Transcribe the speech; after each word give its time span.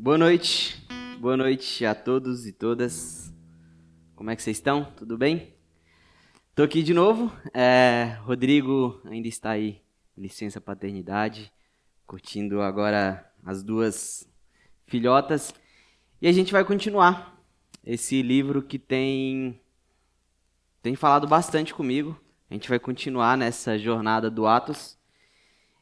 Boa 0.00 0.16
noite, 0.16 0.80
boa 1.18 1.36
noite 1.36 1.84
a 1.84 1.92
todos 1.92 2.46
e 2.46 2.52
todas. 2.52 3.34
Como 4.14 4.30
é 4.30 4.36
que 4.36 4.42
vocês 4.44 4.56
estão? 4.56 4.84
Tudo 4.96 5.18
bem? 5.18 5.56
Tô 6.54 6.62
aqui 6.62 6.84
de 6.84 6.94
novo. 6.94 7.32
É, 7.52 8.16
Rodrigo 8.22 9.02
ainda 9.06 9.26
está 9.26 9.50
aí, 9.50 9.82
licença 10.16 10.60
paternidade, 10.60 11.52
curtindo 12.06 12.62
agora 12.62 13.28
as 13.44 13.64
duas 13.64 14.30
filhotas. 14.86 15.52
E 16.22 16.28
a 16.28 16.32
gente 16.32 16.52
vai 16.52 16.64
continuar 16.64 17.36
esse 17.84 18.22
livro 18.22 18.62
que 18.62 18.78
tem 18.78 19.60
tem 20.80 20.94
falado 20.94 21.26
bastante 21.26 21.74
comigo. 21.74 22.16
A 22.48 22.54
gente 22.54 22.68
vai 22.68 22.78
continuar 22.78 23.36
nessa 23.36 23.76
jornada 23.76 24.30
do 24.30 24.46
Atos. 24.46 24.96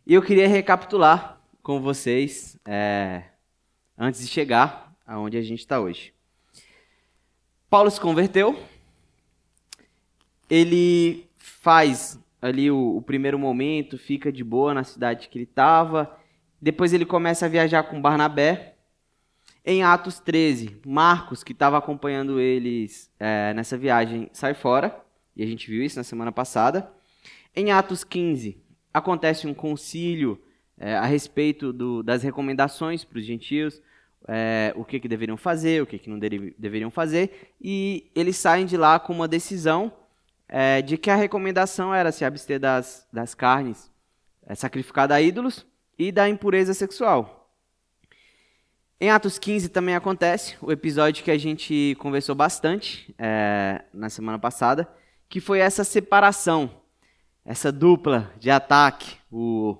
E 0.06 0.14
eu 0.14 0.22
queria 0.22 0.48
recapitular 0.48 1.38
com 1.62 1.82
vocês 1.82 2.58
é, 2.64 3.24
antes 3.96 4.21
de 4.21 4.29
chegar 4.29 4.95
aonde 5.07 5.36
a 5.36 5.43
gente 5.43 5.61
está 5.61 5.81
hoje. 5.81 6.13
Paulo 7.71 7.91
se 7.91 8.00
converteu. 8.00 8.59
Ele 10.49 11.27
faz 11.36 12.19
ali 12.41 12.71
o, 12.71 12.96
o 12.96 13.03
primeiro 13.03 13.39
momento, 13.39 13.99
fica 13.99 14.31
de 14.31 14.45
boa 14.45 14.75
na 14.75 14.85
cidade 14.85 15.29
que 15.29 15.39
ele 15.39 15.45
estava. 15.45 16.17
Depois 16.61 16.93
ele 16.93 17.05
começa 17.05 17.46
a 17.46 17.49
viajar 17.49 17.85
com 17.85 18.00
Barnabé. 18.00 18.75
Em 19.64 19.82
Atos 19.82 20.21
13, 20.21 20.81
Marcos, 20.86 21.43
que 21.43 21.50
estava 21.50 21.77
acompanhando 21.77 22.39
eles 22.39 23.11
é, 23.19 23.53
nessa 23.53 23.77
viagem, 23.77 24.31
sai 24.33 24.55
fora. 24.55 24.97
E 25.35 25.43
a 25.43 25.47
gente 25.47 25.69
viu 25.69 25.83
isso 25.83 25.99
na 25.99 26.05
semana 26.05 26.31
passada. 26.31 26.89
Em 27.55 27.72
Atos 27.72 28.05
15, 28.05 28.63
acontece 28.94 29.47
um 29.47 29.53
concílio 29.53 30.41
é, 30.79 30.96
a 30.96 31.04
respeito 31.04 31.72
do, 31.72 32.03
das 32.03 32.22
recomendações 32.22 33.05
para 33.05 33.19
os 33.19 33.25
gentios, 33.25 33.80
é, 34.28 34.72
o 34.77 34.84
que, 34.84 34.98
que 35.00 35.08
deveriam 35.08 35.36
fazer, 35.36 35.82
o 35.82 35.86
que, 35.86 35.98
que 35.98 36.10
não 36.10 36.19
deve, 36.19 36.55
deveriam 36.58 36.91
fazer, 36.91 37.55
e 37.60 38.10
eles 38.14 38.36
saem 38.36 38.66
de 38.66 38.77
lá 38.77 38.98
com 38.98 39.12
uma 39.12 39.28
decisão 39.28 39.92
é, 40.48 40.82
de 40.82 40.97
que 40.97 41.10
a 41.10 41.16
recomendação 41.16 41.94
era 41.94 42.12
se 42.12 42.24
abster 42.24 42.58
das, 42.58 43.06
das 43.12 43.34
carnes 43.34 43.91
é, 44.47 44.54
sacrificadas 44.54 45.16
a 45.16 45.20
ídolos 45.20 45.66
e 45.98 46.12
da 46.12 46.28
impureza 46.28 46.74
sexual. 46.74 47.50
Em 48.98 49.10
Atos 49.10 49.38
15 49.38 49.69
também 49.69 49.94
acontece 49.94 50.56
o 50.60 50.72
episódio 50.72 51.22
que 51.22 51.30
a 51.30 51.38
gente 51.38 51.94
conversou 51.98 52.34
bastante 52.34 53.14
é, 53.19 53.82
na 53.92 54.08
semana 54.08 54.38
passada, 54.38 54.88
que 55.28 55.38
foi 55.41 55.58
essa 55.58 55.84
separação, 55.84 56.70
essa 57.44 57.70
dupla 57.70 58.32
de 58.38 58.50
ataque, 58.50 59.19
o, 59.30 59.77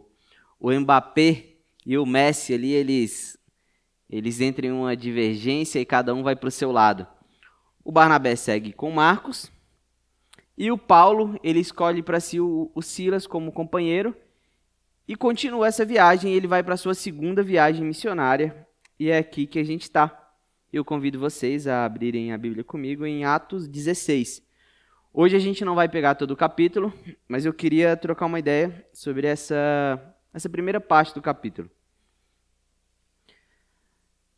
o 0.59 0.73
Mbappé 0.73 1.57
e 1.85 1.97
o 1.97 2.07
Messi 2.07 2.55
ali, 2.55 2.73
eles, 2.73 3.39
eles 4.09 4.41
entram 4.41 4.69
em 4.69 4.73
uma 4.73 4.97
divergência 4.97 5.79
e 5.79 5.85
cada 5.85 6.15
um 6.15 6.23
vai 6.23 6.35
para 6.35 6.49
o 6.49 6.53
seu 6.53 6.73
lado. 6.73 7.07
O 7.85 7.93
Barnabé 7.93 8.35
segue 8.35 8.73
com 8.73 8.91
Marcos 8.91 9.51
e 10.59 10.71
o 10.71 10.79
Paulo, 10.79 11.39
ele 11.43 11.61
escolhe 11.61 12.03
para 12.03 12.19
si 12.19 12.41
o, 12.41 12.71
o 12.75 12.83
Silas 12.83 13.27
como 13.27 13.53
companheiro 13.53 14.17
e 15.07 15.15
continua 15.15 15.69
essa 15.69 15.85
viagem, 15.85 16.33
ele 16.33 16.49
vai 16.49 16.63
para 16.63 16.75
a 16.75 16.79
sua 16.79 16.95
segunda 16.95 17.43
viagem 17.43 17.85
missionária 17.85 18.67
e 18.99 19.11
é 19.11 19.19
aqui 19.19 19.47
que 19.47 19.59
a 19.59 19.65
gente 19.65 19.83
está. 19.83 20.23
Eu 20.73 20.85
convido 20.85 21.19
vocês 21.21 21.67
a 21.69 21.85
abrirem 21.85 22.33
a 22.33 22.39
Bíblia 22.39 22.65
comigo 22.65 23.07
em 23.07 23.25
Atos 23.25 23.69
16. 23.69 24.43
Hoje 25.13 25.37
a 25.37 25.39
gente 25.39 25.65
não 25.65 25.75
vai 25.75 25.89
pegar 25.89 26.15
todo 26.17 26.33
o 26.33 26.37
capítulo, 26.37 26.93
mas 27.29 27.47
eu 27.47 27.55
queria 27.55 27.97
trocar 27.97 28.27
uma 28.27 28.39
ideia 28.39 28.85
sobre 28.93 29.27
essa, 29.27 30.16
essa 30.37 30.51
primeira 30.51 30.79
parte 30.79 31.15
do 31.15 31.23
capítulo. 31.23 31.71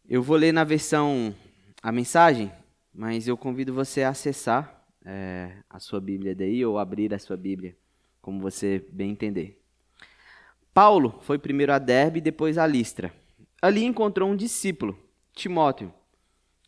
Eu 0.08 0.22
vou 0.22 0.36
ler 0.36 0.52
na 0.52 0.62
versão 0.62 1.34
a 1.82 1.90
mensagem, 1.90 2.52
mas 2.94 3.26
eu 3.26 3.36
convido 3.36 3.74
você 3.74 4.04
a 4.04 4.10
acessar 4.10 4.86
é, 5.04 5.56
a 5.68 5.80
sua 5.80 6.00
Bíblia 6.00 6.36
daí 6.36 6.64
ou 6.64 6.78
abrir 6.78 7.12
a 7.12 7.18
sua 7.18 7.36
Bíblia, 7.36 7.76
como 8.22 8.40
você 8.40 8.86
bem 8.92 9.10
entender. 9.10 9.60
Paulo 10.72 11.18
foi 11.22 11.36
primeiro 11.36 11.72
a 11.72 11.80
Derbe 11.80 12.18
e 12.18 12.22
depois 12.22 12.58
a 12.58 12.66
Listra. 12.66 13.12
Ali 13.60 13.84
encontrou 13.84 14.30
um 14.30 14.36
discípulo, 14.36 14.96
Timóteo. 15.32 15.92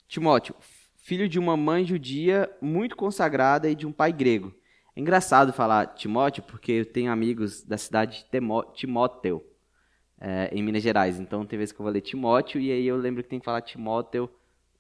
Timóteo, 0.09 0.57
filho 0.97 1.29
de 1.29 1.39
uma 1.39 1.57
mãe 1.57 1.87
judia 1.87 2.51
muito 2.61 2.97
consagrada 2.97 3.71
e 3.71 3.77
de 3.77 3.87
um 3.87 3.93
pai 3.93 4.13
grego. 4.13 4.53
É 4.95 5.01
engraçado 5.01 5.53
falar 5.53 5.87
Timóteo, 5.95 6.43
porque 6.43 6.73
eu 6.73 6.87
tenho 6.87 7.13
amigos 7.13 7.63
da 7.63 7.79
cidade 7.79 8.27
de 8.31 8.41
Timóteo, 8.75 9.45
é, 10.21 10.51
em 10.53 10.63
Minas 10.63 10.83
Gerais. 10.83 11.19
Então 11.19 11.47
tem 11.47 11.59
vezes 11.59 11.73
que 11.73 11.81
eu 11.81 11.85
vou 11.85 11.93
ler 11.93 12.01
Timóteo 12.01 12.61
e 12.61 12.71
aí 12.71 12.87
eu 12.87 12.97
lembro 12.97 13.23
que 13.23 13.29
tem 13.29 13.39
que 13.39 13.45
falar 13.45 13.63
Timóteo 13.63 14.29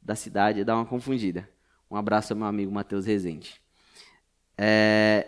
da 0.03 0.15
cidade 0.15 0.61
e 0.61 0.65
dá 0.65 0.75
uma 0.77 0.85
confundida. 0.87 1.49
Um 1.91 1.97
abraço 1.97 2.33
ao 2.33 2.39
meu 2.39 2.47
amigo 2.47 2.71
Matheus 2.71 3.07
Rezende. 3.07 3.61
É, 4.57 5.27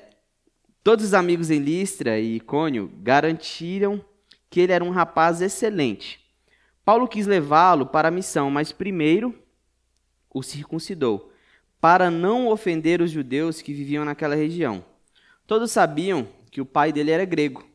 todos 0.84 1.06
os 1.06 1.14
amigos 1.14 1.50
em 1.50 1.58
Listra 1.58 2.18
e 2.18 2.36
Icônio 2.36 2.92
garantiram 3.02 4.04
que 4.50 4.60
ele 4.60 4.72
era 4.72 4.84
um 4.84 4.90
rapaz 4.90 5.40
excelente. 5.40 6.20
Paulo 6.84 7.08
quis 7.08 7.26
levá-lo 7.26 7.86
para 7.86 8.08
a 8.08 8.10
missão, 8.10 8.50
mas 8.50 8.72
primeiro 8.72 9.34
o 10.28 10.42
circuncidou, 10.42 11.31
para 11.82 12.12
não 12.12 12.46
ofender 12.46 13.02
os 13.02 13.10
judeus 13.10 13.60
que 13.60 13.74
viviam 13.74 14.04
naquela 14.04 14.36
região. 14.36 14.84
Todos 15.48 15.72
sabiam 15.72 16.28
que 16.48 16.60
o 16.60 16.64
pai 16.64 16.92
dele 16.92 17.10
era 17.10 17.24
grego. 17.24 17.66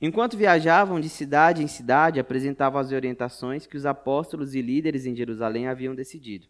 Enquanto 0.00 0.38
viajavam 0.38 0.98
de 0.98 1.10
cidade 1.10 1.62
em 1.62 1.66
cidade, 1.66 2.18
apresentavam 2.18 2.80
as 2.80 2.92
orientações 2.92 3.66
que 3.66 3.76
os 3.76 3.84
apóstolos 3.84 4.54
e 4.54 4.62
líderes 4.62 5.04
em 5.04 5.14
Jerusalém 5.14 5.68
haviam 5.68 5.94
decidido. 5.94 6.46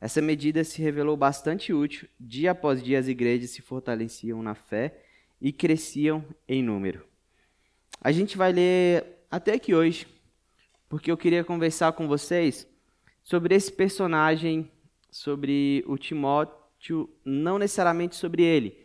Essa 0.00 0.22
medida 0.22 0.64
se 0.64 0.80
revelou 0.80 1.14
bastante 1.14 1.74
útil. 1.74 2.08
Dia 2.18 2.52
após 2.52 2.82
dia, 2.82 2.98
as 2.98 3.06
igrejas 3.06 3.50
se 3.50 3.60
fortaleciam 3.60 4.42
na 4.42 4.54
fé 4.54 5.02
e 5.38 5.52
cresciam 5.52 6.24
em 6.48 6.62
número. 6.62 7.04
A 8.00 8.10
gente 8.10 8.38
vai 8.38 8.50
ler 8.50 9.04
até 9.30 9.52
aqui 9.52 9.74
hoje, 9.74 10.06
porque 10.88 11.10
eu 11.10 11.18
queria 11.18 11.44
conversar 11.44 11.92
com 11.92 12.08
vocês 12.08 12.66
sobre 13.22 13.54
esse 13.54 13.70
personagem, 13.70 14.70
sobre 15.14 15.84
o 15.86 15.96
Timóteo, 15.96 17.08
não 17.24 17.56
necessariamente 17.56 18.16
sobre 18.16 18.42
ele, 18.42 18.76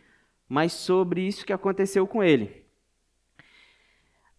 mas 0.48 0.72
sobre 0.72 1.26
isso 1.26 1.44
que 1.44 1.52
aconteceu 1.52 2.06
com 2.06 2.22
ele. 2.22 2.64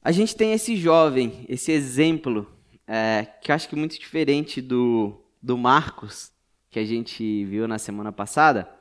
A 0.01 0.09
gente 0.13 0.33
tem 0.33 0.53
esse 0.53 0.77
jovem, 0.77 1.45
esse 1.49 1.69
exemplo, 1.69 2.49
é, 2.87 3.27
que 3.41 3.51
eu 3.51 3.55
acho 3.55 3.67
que 3.67 3.75
é 3.75 3.77
muito 3.77 3.99
diferente 3.99 4.61
do, 4.61 5.21
do 5.43 5.57
Marcos, 5.57 6.31
que 6.69 6.79
a 6.79 6.85
gente 6.85 7.43
viu 7.43 7.67
na 7.67 7.77
semana 7.77 8.13
passada. 8.13 8.71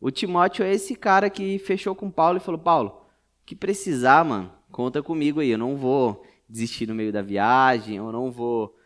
O 0.00 0.10
Timóteo 0.10 0.64
é 0.64 0.72
esse 0.72 0.96
cara 0.96 1.30
que 1.30 1.60
fechou 1.60 1.94
com 1.94 2.10
Paulo 2.10 2.38
e 2.38 2.40
falou: 2.40 2.60
Paulo, 2.60 3.00
que 3.46 3.54
precisar, 3.54 4.24
mano, 4.24 4.52
conta 4.72 5.04
comigo 5.04 5.38
aí. 5.38 5.50
Eu 5.50 5.58
não 5.58 5.76
vou 5.76 6.26
desistir 6.48 6.88
no 6.88 6.96
meio 6.96 7.12
da 7.12 7.22
viagem, 7.22 7.98
eu 7.98 8.10
não 8.10 8.28
vou 8.28 8.76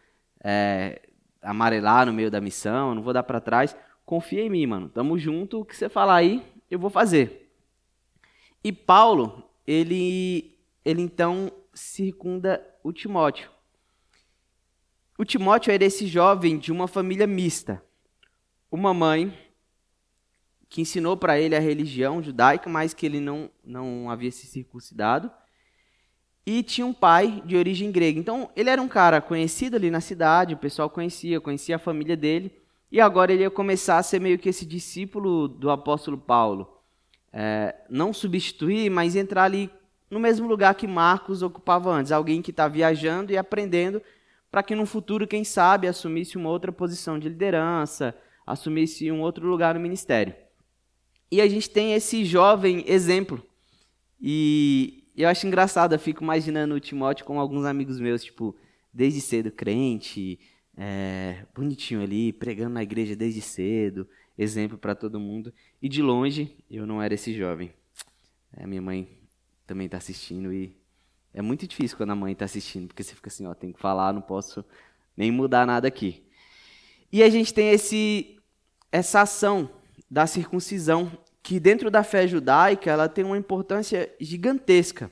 é, 0.45 1.01
amarelar 1.43 2.07
no 2.07 2.13
meio 2.13 2.31
da 2.31 2.41
missão, 2.41 2.95
não 2.95 3.03
vou 3.03 3.13
dar 3.13 3.23
para 3.23 3.41
trás. 3.41 3.77
Confia 4.05 4.43
em 4.43 4.51
mim, 4.51 4.67
mano. 4.67 4.89
Tamo 4.89 5.19
junto, 5.19 5.61
o 5.61 5.65
que 5.65 5.77
você 5.77 5.89
falar 5.89 6.17
aí, 6.17 6.45
eu 6.71 6.79
vou 6.79 6.91
fazer. 6.91 7.53
E 8.63 8.73
Paulo, 8.73 9.49
ele, 9.67 10.59
ele 10.85 11.03
então 11.03 11.51
circunda 11.73 12.65
o 12.83 12.93
Timóteo. 12.93 13.51
O 15.19 15.25
Timóteo 15.25 15.73
era 15.73 15.85
esse 15.85 16.07
jovem 16.07 16.59
de 16.59 16.73
uma 16.73 16.89
família 16.89 17.27
mista. 17.27 17.83
Uma 18.71 18.95
mãe 18.95 19.37
que 20.69 20.81
ensinou 20.81 21.17
para 21.17 21.39
ele 21.39 21.57
a 21.57 21.61
religião 21.61 22.23
judaica, 22.23 22.71
mas 22.71 22.95
que 22.95 23.05
ele 23.05 23.21
não, 23.21 23.51
não 23.65 24.09
havia 24.09 24.31
se 24.31 24.47
circuncidado 24.47 25.31
e 26.47 26.63
tinha 26.63 26.87
um 26.87 26.93
pai 26.93 27.43
de 27.45 27.57
origem 27.57 27.91
grega. 27.93 28.19
Então, 28.19 28.51
ele 28.57 28.71
era 28.71 28.81
um 28.81 28.89
cara 28.89 29.21
conhecido 29.21 29.77
ali 29.77 29.91
na 29.91 30.01
cidade, 30.01 30.55
o 30.55 30.59
pessoal 30.59 30.89
conhecia, 30.89 31.41
conhecia 31.41 31.77
a 31.77 31.79
família 31.79 32.17
dele, 32.17 32.53
e 32.91 33.01
agora 33.01 33.33
ele 33.33 33.43
ia 33.43 33.51
começar 33.51 33.99
a 33.99 34.03
ser 34.03 34.21
meio 34.21 34.39
que 34.39 34.49
esse 34.49 34.67
discípulo 34.67 35.47
do 35.47 35.71
apóstolo 35.71 36.19
Paulo. 36.19 36.77
É, 37.33 37.77
não 37.89 38.13
substituir, 38.13 38.91
mas 38.91 39.15
entrar 39.15 39.45
ali 39.45 39.71
no 40.11 40.19
mesmo 40.19 40.49
lugar 40.49 40.75
que 40.75 40.89
Marcos 40.89 41.43
ocupava 41.43 41.93
antes, 41.93 42.11
alguém 42.11 42.43
que 42.43 42.51
está 42.51 42.67
viajando 42.67 43.33
e 43.33 43.39
aprendendo 43.39 44.03
para 44.51 44.63
que 44.63 44.75
no 44.75 44.85
futuro, 44.85 45.29
quem 45.29 45.45
sabe, 45.45 45.87
assumisse 45.87 46.37
uma 46.37 46.51
outra 46.51 46.73
posição 46.73 47.19
de 47.19 47.29
liderança, 47.29 48.15
assumisse 48.45 49.11
um 49.13 49.21
outro 49.21 49.47
lugar 49.47 49.75
no 49.75 49.81
ministério. 49.81 50.35
E 51.31 51.41
a 51.41 51.49
gente 51.49 51.71
tem 51.71 51.93
esse 51.93 52.25
jovem 52.25 52.85
exemplo. 52.89 53.41
E, 54.21 55.00
eu 55.17 55.29
acho 55.29 55.47
engraçado, 55.47 55.95
eu 55.95 55.99
fico 55.99 56.23
imaginando 56.23 56.75
o 56.75 56.81
Timóteo 56.81 57.25
com 57.25 57.41
alguns 57.41 57.65
amigos 57.65 57.99
meus, 57.99 58.25
tipo, 58.25 58.57
desde 58.93 59.21
cedo 59.21 59.51
crente, 59.51 60.39
é, 60.77 61.45
bonitinho 61.55 62.03
ali, 62.03 62.33
pregando 62.33 62.75
na 62.75 62.83
igreja 62.83 63.15
desde 63.15 63.41
cedo, 63.41 64.09
exemplo 64.37 64.79
para 64.79 64.95
todo 64.95 65.21
mundo. 65.21 65.53
E 65.81 65.89
de 65.89 66.03
longe, 66.03 66.57
eu 66.71 66.87
não 66.87 67.03
era 67.03 67.15
esse 67.15 67.35
jovem. 67.35 67.73
É, 68.53 68.67
minha 68.67 68.83
mãe 68.83 69.09
também 69.67 69.87
está 69.87 69.99
assistindo 69.99 70.53
e 70.53 70.77
é 71.33 71.41
muito 71.41 71.67
difícil 71.67 71.97
quando 71.97 72.11
a 72.11 72.17
mãe 72.17 72.33
está 72.33 72.45
assistindo, 72.45 72.89
porque 72.89 73.03
você 73.03 73.15
fica 73.15 73.29
assim, 73.29 73.47
ó, 73.47 73.55
tem 73.55 73.73
que 73.73 73.81
falar, 73.81 74.13
não 74.13 74.21
posso 74.21 74.65
nem 75.17 75.31
mudar 75.31 75.67
nada 75.67 75.87
aqui. 75.87 76.25
E 77.13 77.23
a 77.23 77.29
gente 77.29 77.53
tem 77.55 77.71
esse, 77.71 78.39
essa 78.91 79.21
ação 79.21 79.71
da 80.11 80.27
circuncisão, 80.27 81.13
que 81.51 81.59
dentro 81.59 81.91
da 81.91 82.05
fé 82.05 82.29
judaica 82.29 82.93
ela 82.93 83.09
tem 83.09 83.25
uma 83.25 83.37
importância 83.37 84.09
gigantesca. 84.21 85.11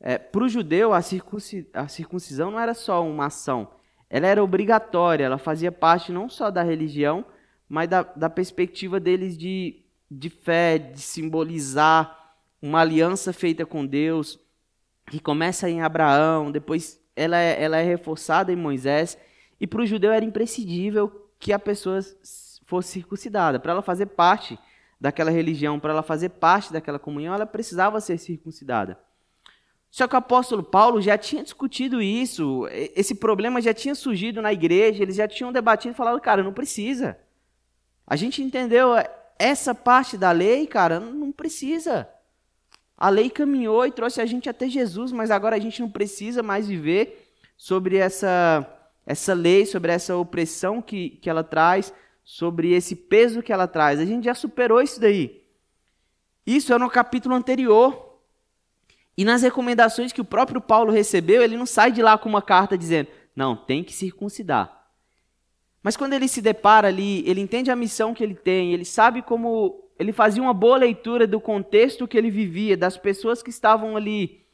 É, 0.00 0.18
Para 0.18 0.42
o 0.42 0.48
judeu, 0.48 0.92
a, 0.92 0.98
a 0.98 1.88
circuncisão 1.88 2.50
não 2.50 2.58
era 2.58 2.74
só 2.74 3.06
uma 3.06 3.26
ação, 3.26 3.70
ela 4.10 4.26
era 4.26 4.42
obrigatória, 4.42 5.24
ela 5.24 5.38
fazia 5.38 5.70
parte 5.70 6.10
não 6.10 6.28
só 6.28 6.50
da 6.50 6.64
religião, 6.64 7.24
mas 7.68 7.88
da, 7.88 8.02
da 8.02 8.28
perspectiva 8.28 8.98
deles 8.98 9.38
de, 9.38 9.84
de 10.10 10.28
fé, 10.28 10.78
de 10.78 11.00
simbolizar 11.00 12.34
uma 12.60 12.80
aliança 12.80 13.32
feita 13.32 13.64
com 13.64 13.86
Deus, 13.86 14.36
que 15.08 15.20
começa 15.20 15.70
em 15.70 15.80
Abraão, 15.80 16.50
depois 16.50 17.00
ela 17.14 17.38
é, 17.38 17.62
ela 17.62 17.76
é 17.76 17.84
reforçada 17.84 18.52
em 18.52 18.56
Moisés, 18.56 19.16
e 19.60 19.64
para 19.64 19.82
o 19.82 19.86
judeu 19.86 20.10
era 20.10 20.24
imprescindível 20.24 21.30
que 21.38 21.52
a 21.52 21.58
pessoa 21.58 22.00
fosse 22.66 22.94
circuncidada. 22.94 23.60
Para 23.60 23.74
ela 23.74 23.82
fazer 23.82 24.06
parte 24.06 24.58
daquela 25.00 25.30
religião, 25.30 25.78
para 25.78 25.92
ela 25.92 26.02
fazer 26.02 26.30
parte 26.30 26.72
daquela 26.72 26.98
comunhão, 26.98 27.34
ela 27.34 27.46
precisava 27.46 28.00
ser 28.00 28.18
circuncidada. 28.18 28.98
Só 29.90 30.06
que 30.06 30.14
o 30.14 30.18
apóstolo 30.18 30.62
Paulo 30.62 31.00
já 31.00 31.16
tinha 31.16 31.42
discutido 31.42 32.02
isso, 32.02 32.68
esse 32.70 33.14
problema 33.14 33.60
já 33.62 33.72
tinha 33.72 33.94
surgido 33.94 34.42
na 34.42 34.52
igreja, 34.52 35.02
eles 35.02 35.16
já 35.16 35.26
tinham 35.26 35.52
debatido 35.52 35.94
e 35.94 35.96
falado, 35.96 36.20
cara, 36.20 36.42
não 36.42 36.52
precisa. 36.52 37.18
A 38.06 38.16
gente 38.16 38.42
entendeu 38.42 38.90
essa 39.38 39.74
parte 39.74 40.16
da 40.16 40.30
lei, 40.30 40.66
cara, 40.66 41.00
não 41.00 41.32
precisa. 41.32 42.08
A 42.96 43.08
lei 43.08 43.30
caminhou 43.30 43.86
e 43.86 43.92
trouxe 43.92 44.20
a 44.20 44.26
gente 44.26 44.48
até 44.48 44.68
Jesus, 44.68 45.12
mas 45.12 45.30
agora 45.30 45.56
a 45.56 45.60
gente 45.60 45.80
não 45.80 45.90
precisa 45.90 46.42
mais 46.42 46.66
viver 46.66 47.32
sobre 47.56 47.96
essa, 47.96 48.66
essa 49.06 49.32
lei, 49.32 49.64
sobre 49.64 49.92
essa 49.92 50.16
opressão 50.16 50.82
que, 50.82 51.10
que 51.10 51.30
ela 51.30 51.44
traz, 51.44 51.94
sobre 52.30 52.74
esse 52.74 52.94
peso 52.94 53.42
que 53.42 53.50
ela 53.50 53.66
traz. 53.66 53.98
A 53.98 54.04
gente 54.04 54.26
já 54.26 54.34
superou 54.34 54.82
isso 54.82 55.00
daí. 55.00 55.42
Isso 56.46 56.74
é 56.74 56.78
no 56.78 56.90
capítulo 56.90 57.34
anterior. 57.34 58.20
E 59.16 59.24
nas 59.24 59.40
recomendações 59.40 60.12
que 60.12 60.20
o 60.20 60.24
próprio 60.26 60.60
Paulo 60.60 60.92
recebeu, 60.92 61.42
ele 61.42 61.56
não 61.56 61.64
sai 61.64 61.90
de 61.90 62.02
lá 62.02 62.18
com 62.18 62.28
uma 62.28 62.42
carta 62.42 62.76
dizendo: 62.76 63.08
não, 63.34 63.56
tem 63.56 63.82
que 63.82 63.94
circuncidar. 63.94 64.90
Mas 65.82 65.96
quando 65.96 66.12
ele 66.12 66.28
se 66.28 66.42
depara 66.42 66.88
ali, 66.88 67.26
ele 67.26 67.40
entende 67.40 67.70
a 67.70 67.76
missão 67.76 68.12
que 68.12 68.22
ele 68.22 68.34
tem, 68.34 68.74
ele 68.74 68.84
sabe 68.84 69.22
como. 69.22 69.88
Ele 69.98 70.12
fazia 70.12 70.42
uma 70.42 70.52
boa 70.52 70.76
leitura 70.76 71.26
do 71.26 71.40
contexto 71.40 72.06
que 72.06 72.18
ele 72.18 72.30
vivia, 72.30 72.76
das 72.76 72.98
pessoas 72.98 73.42
que 73.42 73.48
estavam 73.48 73.96
ali, 73.96 74.44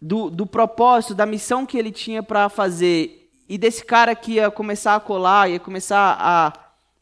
do, 0.00 0.28
do 0.28 0.46
propósito, 0.46 1.14
da 1.14 1.24
missão 1.24 1.64
que 1.64 1.78
ele 1.78 1.90
tinha 1.90 2.22
para 2.22 2.50
fazer, 2.50 3.17
e 3.48 3.56
desse 3.56 3.84
cara 3.84 4.14
que 4.14 4.32
ia 4.32 4.50
começar 4.50 4.94
a 4.94 5.00
colar, 5.00 5.48
ia 5.48 5.58
começar 5.58 6.16
a, 6.20 6.52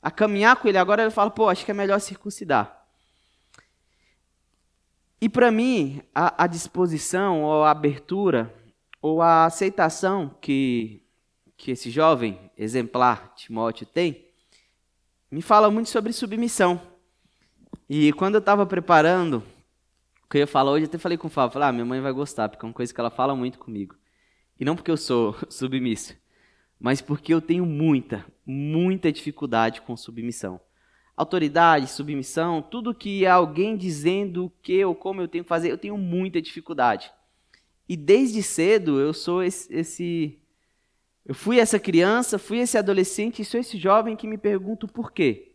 a 0.00 0.10
caminhar 0.10 0.56
com 0.56 0.68
ele, 0.68 0.78
agora 0.78 1.02
ele 1.02 1.10
fala: 1.10 1.30
pô, 1.30 1.48
acho 1.48 1.64
que 1.64 1.70
é 1.70 1.74
melhor 1.74 1.98
circuncidar. 1.98 2.86
E 5.20 5.28
para 5.28 5.50
mim, 5.50 6.02
a, 6.14 6.44
a, 6.44 6.46
disposição, 6.46 7.42
ou 7.42 7.64
a 7.64 7.70
abertura, 7.70 8.54
ou 9.00 9.22
a 9.22 9.46
aceitação 9.46 10.36
que, 10.40 11.02
que 11.56 11.70
esse 11.70 11.90
jovem 11.90 12.50
exemplar 12.56 13.32
Timóteo 13.34 13.86
tem, 13.86 14.26
me 15.30 15.42
fala 15.42 15.70
muito 15.70 15.88
sobre 15.88 16.12
submissão. 16.12 16.80
E 17.88 18.12
quando 18.12 18.34
eu 18.34 18.40
estava 18.40 18.66
preparando 18.66 19.42
o 20.24 20.28
que 20.28 20.36
eu 20.36 20.40
ia 20.40 20.46
falar 20.46 20.72
hoje, 20.72 20.84
eu 20.84 20.88
até 20.88 20.98
falei 20.98 21.16
com 21.16 21.28
o 21.28 21.30
Fábio, 21.30 21.54
falei, 21.54 21.68
ah, 21.68 21.72
minha 21.72 21.84
mãe 21.84 22.00
vai 22.00 22.12
gostar, 22.12 22.48
porque 22.48 22.64
é 22.64 22.68
uma 22.68 22.74
coisa 22.74 22.92
que 22.92 23.00
ela 23.00 23.10
fala 23.10 23.34
muito 23.34 23.58
comigo. 23.58 23.96
E 24.60 24.64
não 24.64 24.76
porque 24.76 24.90
eu 24.90 24.96
sou 24.96 25.34
submisso, 25.48 26.14
mas 26.78 27.00
porque 27.00 27.32
eu 27.32 27.40
tenho 27.40 27.64
muita, 27.64 28.24
muita 28.44 29.12
dificuldade 29.12 29.80
com 29.82 29.96
submissão 29.96 30.60
autoridade, 31.16 31.88
submissão, 31.88 32.60
tudo 32.60 32.94
que 32.94 33.24
é 33.24 33.30
alguém 33.30 33.76
dizendo 33.76 34.46
o 34.46 34.52
que 34.62 34.84
ou 34.84 34.94
como 34.94 35.22
eu 35.22 35.28
tenho 35.28 35.44
que 35.44 35.48
fazer, 35.48 35.70
eu 35.70 35.78
tenho 35.78 35.96
muita 35.96 36.42
dificuldade. 36.42 37.10
E 37.88 37.96
desde 37.96 38.42
cedo 38.42 39.00
eu 39.00 39.14
sou 39.14 39.42
esse, 39.42 39.72
esse 39.72 40.38
eu 41.24 41.34
fui 41.34 41.58
essa 41.58 41.78
criança, 41.78 42.38
fui 42.38 42.58
esse 42.58 42.76
adolescente 42.76 43.40
e 43.40 43.44
sou 43.44 43.58
esse 43.58 43.78
jovem 43.78 44.14
que 44.14 44.26
me 44.26 44.36
pergunto 44.36 44.86
por 44.86 45.10
quê. 45.10 45.52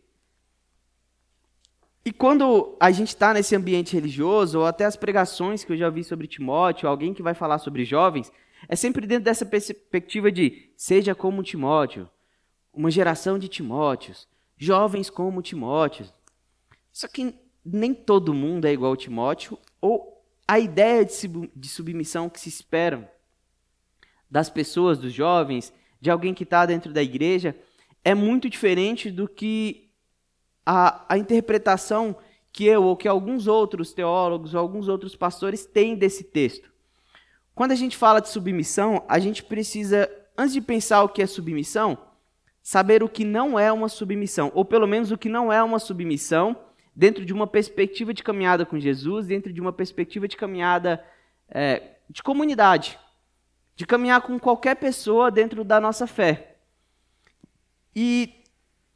E 2.04 2.12
quando 2.12 2.76
a 2.80 2.90
gente 2.90 3.08
está 3.08 3.32
nesse 3.32 3.54
ambiente 3.54 3.94
religioso, 3.94 4.58
ou 4.58 4.66
até 4.66 4.84
as 4.84 4.96
pregações 4.96 5.62
que 5.62 5.72
eu 5.72 5.76
já 5.76 5.88
vi 5.88 6.02
sobre 6.02 6.26
Timóteo, 6.26 6.88
alguém 6.88 7.14
que 7.14 7.22
vai 7.22 7.32
falar 7.32 7.58
sobre 7.58 7.84
jovens, 7.84 8.32
é 8.68 8.74
sempre 8.74 9.06
dentro 9.06 9.24
dessa 9.24 9.46
perspectiva 9.46 10.30
de 10.32 10.71
seja 10.82 11.14
como 11.14 11.44
Timóteo, 11.44 12.10
uma 12.74 12.90
geração 12.90 13.38
de 13.38 13.46
Timóteos, 13.46 14.26
jovens 14.56 15.08
como 15.08 15.40
Timóteo. 15.40 16.12
Só 16.92 17.06
que 17.06 17.36
nem 17.64 17.94
todo 17.94 18.34
mundo 18.34 18.64
é 18.64 18.72
igual 18.72 18.94
a 18.94 18.96
Timóteo, 18.96 19.56
ou 19.80 20.20
a 20.46 20.58
ideia 20.58 21.04
de 21.04 21.68
submissão 21.68 22.28
que 22.28 22.40
se 22.40 22.48
espera 22.48 23.08
das 24.28 24.50
pessoas, 24.50 24.98
dos 24.98 25.12
jovens, 25.12 25.72
de 26.00 26.10
alguém 26.10 26.34
que 26.34 26.42
está 26.42 26.66
dentro 26.66 26.92
da 26.92 27.00
igreja, 27.00 27.56
é 28.04 28.12
muito 28.12 28.50
diferente 28.50 29.08
do 29.08 29.28
que 29.28 29.88
a, 30.66 31.04
a 31.08 31.16
interpretação 31.16 32.16
que 32.52 32.64
eu 32.64 32.82
ou 32.82 32.96
que 32.96 33.06
alguns 33.06 33.46
outros 33.46 33.92
teólogos 33.92 34.52
ou 34.52 34.58
alguns 34.58 34.88
outros 34.88 35.14
pastores 35.14 35.64
têm 35.64 35.94
desse 35.94 36.24
texto. 36.24 36.72
Quando 37.54 37.70
a 37.70 37.76
gente 37.76 37.96
fala 37.96 38.18
de 38.18 38.30
submissão, 38.30 39.04
a 39.08 39.20
gente 39.20 39.44
precisa, 39.44 40.10
antes 40.36 40.52
de 40.52 40.60
pensar 40.60 41.02
o 41.02 41.08
que 41.08 41.22
é 41.22 41.26
submissão, 41.26 41.98
saber 42.62 43.02
o 43.02 43.08
que 43.08 43.24
não 43.24 43.58
é 43.58 43.72
uma 43.72 43.88
submissão, 43.88 44.50
ou 44.54 44.64
pelo 44.64 44.86
menos 44.86 45.10
o 45.10 45.18
que 45.18 45.28
não 45.28 45.52
é 45.52 45.62
uma 45.62 45.78
submissão, 45.78 46.56
dentro 46.94 47.24
de 47.24 47.32
uma 47.32 47.46
perspectiva 47.46 48.12
de 48.12 48.22
caminhada 48.22 48.66
com 48.66 48.78
Jesus, 48.78 49.26
dentro 49.26 49.52
de 49.52 49.60
uma 49.60 49.72
perspectiva 49.72 50.28
de 50.28 50.36
caminhada 50.36 51.02
é, 51.48 51.96
de 52.08 52.22
comunidade, 52.22 52.98
de 53.74 53.86
caminhar 53.86 54.20
com 54.20 54.38
qualquer 54.38 54.76
pessoa 54.76 55.30
dentro 55.30 55.64
da 55.64 55.80
nossa 55.80 56.06
fé. 56.06 56.56
E 57.94 58.42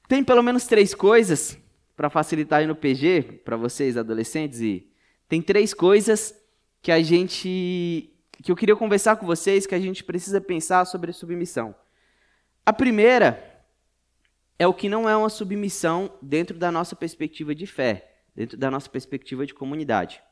tem 0.08 0.22
pelo 0.22 0.42
menos 0.42 0.66
três 0.66 0.94
coisas 0.94 1.58
para 1.96 2.10
facilitar 2.10 2.60
aí 2.60 2.66
no 2.66 2.76
PG 2.76 3.40
para 3.44 3.56
vocês 3.56 3.96
adolescentes 3.96 4.60
e 4.60 4.90
tem 5.28 5.40
três 5.42 5.72
coisas 5.74 6.34
que 6.82 6.92
a 6.92 7.02
gente 7.02 8.15
que 8.42 8.52
eu 8.52 8.56
queria 8.56 8.76
conversar 8.76 9.16
com 9.16 9.26
vocês 9.26 9.66
que 9.66 9.74
a 9.74 9.80
gente 9.80 10.04
precisa 10.04 10.40
pensar 10.40 10.84
sobre 10.84 11.12
submissão. 11.12 11.74
A 12.64 12.72
primeira 12.72 13.64
é 14.58 14.66
o 14.66 14.75
que 14.75 14.88
não 14.88 15.08
é 15.08 15.16
uma 15.16 15.28
submissão 15.28 16.12
dentro 16.20 16.58
da 16.58 16.70
nossa 16.70 16.96
perspectiva 16.96 17.54
de 17.54 17.66
fé, 17.66 18.14
dentro 18.34 18.56
da 18.56 18.70
nossa 18.70 18.88
perspectiva 18.88 19.46
de 19.46 19.54
comunidade. 19.54 20.22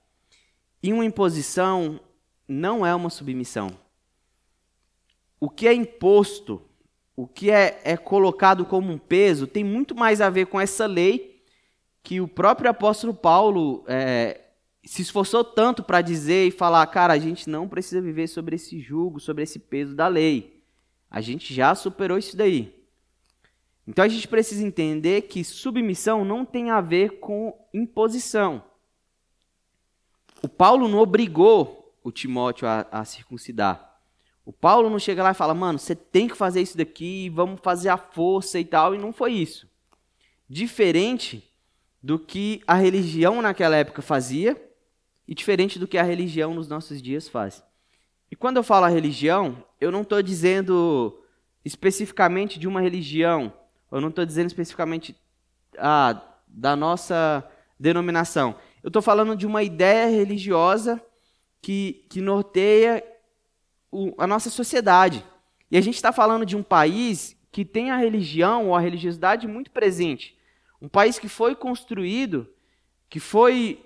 E 0.82 0.92
uma 0.92 1.04
imposição 1.04 2.00
não 2.46 2.84
é 2.84 2.94
uma 2.94 3.10
submissão. 3.10 3.70
O 5.40 5.48
que 5.48 5.66
é 5.66 5.72
imposto, 5.72 6.62
o 7.16 7.26
que 7.26 7.50
é, 7.50 7.80
é 7.84 7.96
colocado 7.96 8.64
como 8.64 8.92
um 8.92 8.98
peso, 8.98 9.46
tem 9.46 9.64
muito 9.64 9.94
mais 9.94 10.20
a 10.20 10.30
ver 10.30 10.46
com 10.46 10.60
essa 10.60 10.86
lei 10.86 11.42
que 12.02 12.20
o 12.20 12.28
próprio 12.28 12.70
apóstolo 12.70 13.14
Paulo 13.14 13.84
é, 13.86 14.43
se 14.84 15.02
esforçou 15.02 15.42
tanto 15.42 15.82
para 15.82 16.02
dizer 16.02 16.46
e 16.46 16.50
falar: 16.50 16.86
cara, 16.86 17.12
a 17.12 17.18
gente 17.18 17.48
não 17.48 17.68
precisa 17.68 18.00
viver 18.00 18.26
sobre 18.28 18.56
esse 18.56 18.78
jugo, 18.78 19.18
sobre 19.18 19.42
esse 19.42 19.58
peso 19.58 19.94
da 19.94 20.08
lei. 20.08 20.62
A 21.10 21.20
gente 21.20 21.54
já 21.54 21.74
superou 21.74 22.18
isso 22.18 22.36
daí. 22.36 22.74
Então 23.86 24.04
a 24.04 24.08
gente 24.08 24.26
precisa 24.26 24.64
entender 24.64 25.22
que 25.22 25.44
submissão 25.44 26.24
não 26.24 26.44
tem 26.44 26.70
a 26.70 26.80
ver 26.80 27.20
com 27.20 27.56
imposição. 27.72 28.64
O 30.42 30.48
Paulo 30.48 30.88
não 30.88 30.98
obrigou 30.98 31.94
o 32.02 32.10
Timóteo 32.10 32.66
a, 32.66 32.86
a 32.90 33.04
circuncidar. 33.04 33.98
O 34.44 34.52
Paulo 34.52 34.90
não 34.90 34.98
chega 34.98 35.22
lá 35.22 35.30
e 35.30 35.34
fala, 35.34 35.54
mano, 35.54 35.78
você 35.78 35.94
tem 35.94 36.28
que 36.28 36.36
fazer 36.36 36.60
isso 36.60 36.76
daqui, 36.76 37.30
vamos 37.30 37.60
fazer 37.62 37.88
a 37.88 37.96
força 37.96 38.58
e 38.58 38.64
tal, 38.64 38.94
e 38.94 38.98
não 38.98 39.12
foi 39.12 39.32
isso. 39.32 39.66
Diferente 40.46 41.50
do 42.02 42.18
que 42.18 42.62
a 42.66 42.74
religião 42.74 43.40
naquela 43.40 43.76
época 43.76 44.02
fazia 44.02 44.60
e 45.26 45.34
diferente 45.34 45.78
do 45.78 45.88
que 45.88 45.98
a 45.98 46.02
religião 46.02 46.54
nos 46.54 46.68
nossos 46.68 47.00
dias 47.00 47.28
faz. 47.28 47.62
E 48.30 48.36
quando 48.36 48.56
eu 48.56 48.62
falo 48.62 48.86
a 48.86 48.88
religião, 48.88 49.64
eu 49.80 49.90
não 49.90 50.02
estou 50.02 50.22
dizendo 50.22 51.20
especificamente 51.64 52.58
de 52.58 52.68
uma 52.68 52.80
religião 52.80 53.52
eu 53.94 54.00
não 54.00 54.08
estou 54.08 54.26
dizendo 54.26 54.48
especificamente 54.48 55.16
ah, 55.78 56.20
da 56.48 56.74
nossa 56.74 57.48
denominação. 57.78 58.56
Eu 58.82 58.88
estou 58.88 59.00
falando 59.00 59.36
de 59.36 59.46
uma 59.46 59.62
ideia 59.62 60.06
religiosa 60.06 61.00
que, 61.62 62.04
que 62.10 62.20
norteia 62.20 63.04
o, 63.92 64.12
a 64.18 64.26
nossa 64.26 64.50
sociedade. 64.50 65.24
E 65.70 65.76
a 65.76 65.80
gente 65.80 65.94
está 65.94 66.10
falando 66.10 66.44
de 66.44 66.56
um 66.56 66.62
país 66.62 67.36
que 67.52 67.64
tem 67.64 67.92
a 67.92 67.96
religião 67.96 68.66
ou 68.66 68.74
a 68.74 68.80
religiosidade 68.80 69.46
muito 69.46 69.70
presente. 69.70 70.36
Um 70.82 70.88
país 70.88 71.16
que 71.16 71.28
foi 71.28 71.54
construído, 71.54 72.48
que 73.08 73.20
foi, 73.20 73.80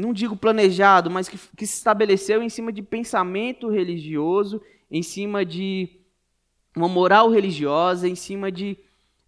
não 0.00 0.12
digo 0.12 0.34
planejado, 0.34 1.10
mas 1.10 1.28
que, 1.28 1.38
que 1.56 1.66
se 1.66 1.76
estabeleceu 1.76 2.42
em 2.42 2.48
cima 2.48 2.72
de 2.72 2.82
pensamento 2.82 3.68
religioso, 3.68 4.60
em 4.90 5.02
cima 5.02 5.44
de 5.44 6.00
uma 6.76 6.88
moral 6.88 7.30
religiosa 7.30 8.08
em 8.08 8.14
cima 8.14 8.50
de 8.50 8.78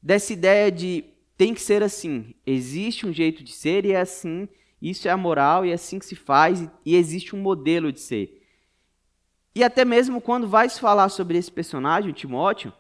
dessa 0.03 0.33
ideia 0.33 0.71
de 0.71 1.05
tem 1.37 1.55
que 1.55 1.61
ser 1.61 1.83
assim, 1.83 2.35
existe 2.47 3.07
um 3.07 3.13
jeito 3.13 3.43
de 3.43 3.53
ser 3.53 3.85
e 3.85 3.93
é 3.93 4.01
assim, 4.01 4.49
isso 4.81 5.09
é 5.09 5.11
a 5.11 5.17
moral 5.17 5.65
e 5.65 5.71
é 5.71 5.75
assim 5.75 5.99
que 5.99 6.07
se 6.07 6.17
faz 6.17 6.61
e, 6.61 6.71
e 6.85 6.97
existe 6.97 7.35
um 7.35 7.41
modelo 7.41 7.93
de 7.93 8.01
ser. 8.01 8.43
E 9.55 9.63
até 9.63 9.85
mesmo 9.85 10.21
quando 10.21 10.49
vai 10.49 10.69
se 10.69 10.81
falar 10.81 11.09
sobre 11.09 11.37
esse 11.39 11.51
personagem, 11.51 12.11
o 12.11 12.15
Timóteo, 12.15 12.73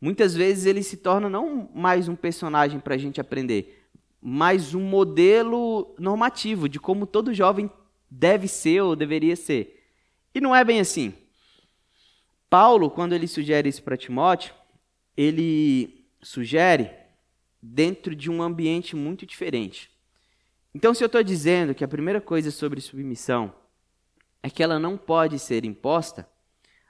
muitas 0.00 0.34
vezes 0.34 0.66
ele 0.66 0.82
se 0.82 0.96
torna 0.96 1.28
não 1.28 1.68
mais 1.74 2.08
um 2.08 2.16
personagem 2.16 2.80
para 2.80 2.94
a 2.94 2.98
gente 2.98 3.20
aprender, 3.20 3.83
mas 4.26 4.74
um 4.74 4.80
modelo 4.80 5.94
normativo 5.98 6.66
de 6.66 6.80
como 6.80 7.06
todo 7.06 7.34
jovem 7.34 7.70
deve 8.10 8.48
ser 8.48 8.80
ou 8.80 8.96
deveria 8.96 9.36
ser. 9.36 9.84
E 10.34 10.40
não 10.40 10.56
é 10.56 10.64
bem 10.64 10.80
assim. 10.80 11.12
Paulo, 12.48 12.90
quando 12.90 13.12
ele 13.12 13.28
sugere 13.28 13.68
isso 13.68 13.82
para 13.82 13.98
Timóteo, 13.98 14.54
ele 15.14 16.06
sugere 16.22 16.90
dentro 17.60 18.16
de 18.16 18.30
um 18.30 18.42
ambiente 18.42 18.96
muito 18.96 19.26
diferente. 19.26 19.90
Então, 20.74 20.94
se 20.94 21.04
eu 21.04 21.06
estou 21.06 21.22
dizendo 21.22 21.74
que 21.74 21.84
a 21.84 21.88
primeira 21.88 22.20
coisa 22.20 22.50
sobre 22.50 22.80
submissão 22.80 23.54
é 24.42 24.48
que 24.48 24.62
ela 24.62 24.78
não 24.78 24.96
pode 24.96 25.38
ser 25.38 25.66
imposta, 25.66 26.26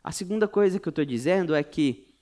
a 0.04 0.12
segunda 0.12 0.46
coisa 0.46 0.78
que 0.78 0.86
eu 0.86 0.90
estou 0.90 1.04
dizendo 1.04 1.52
é 1.52 1.64
que 1.64 2.14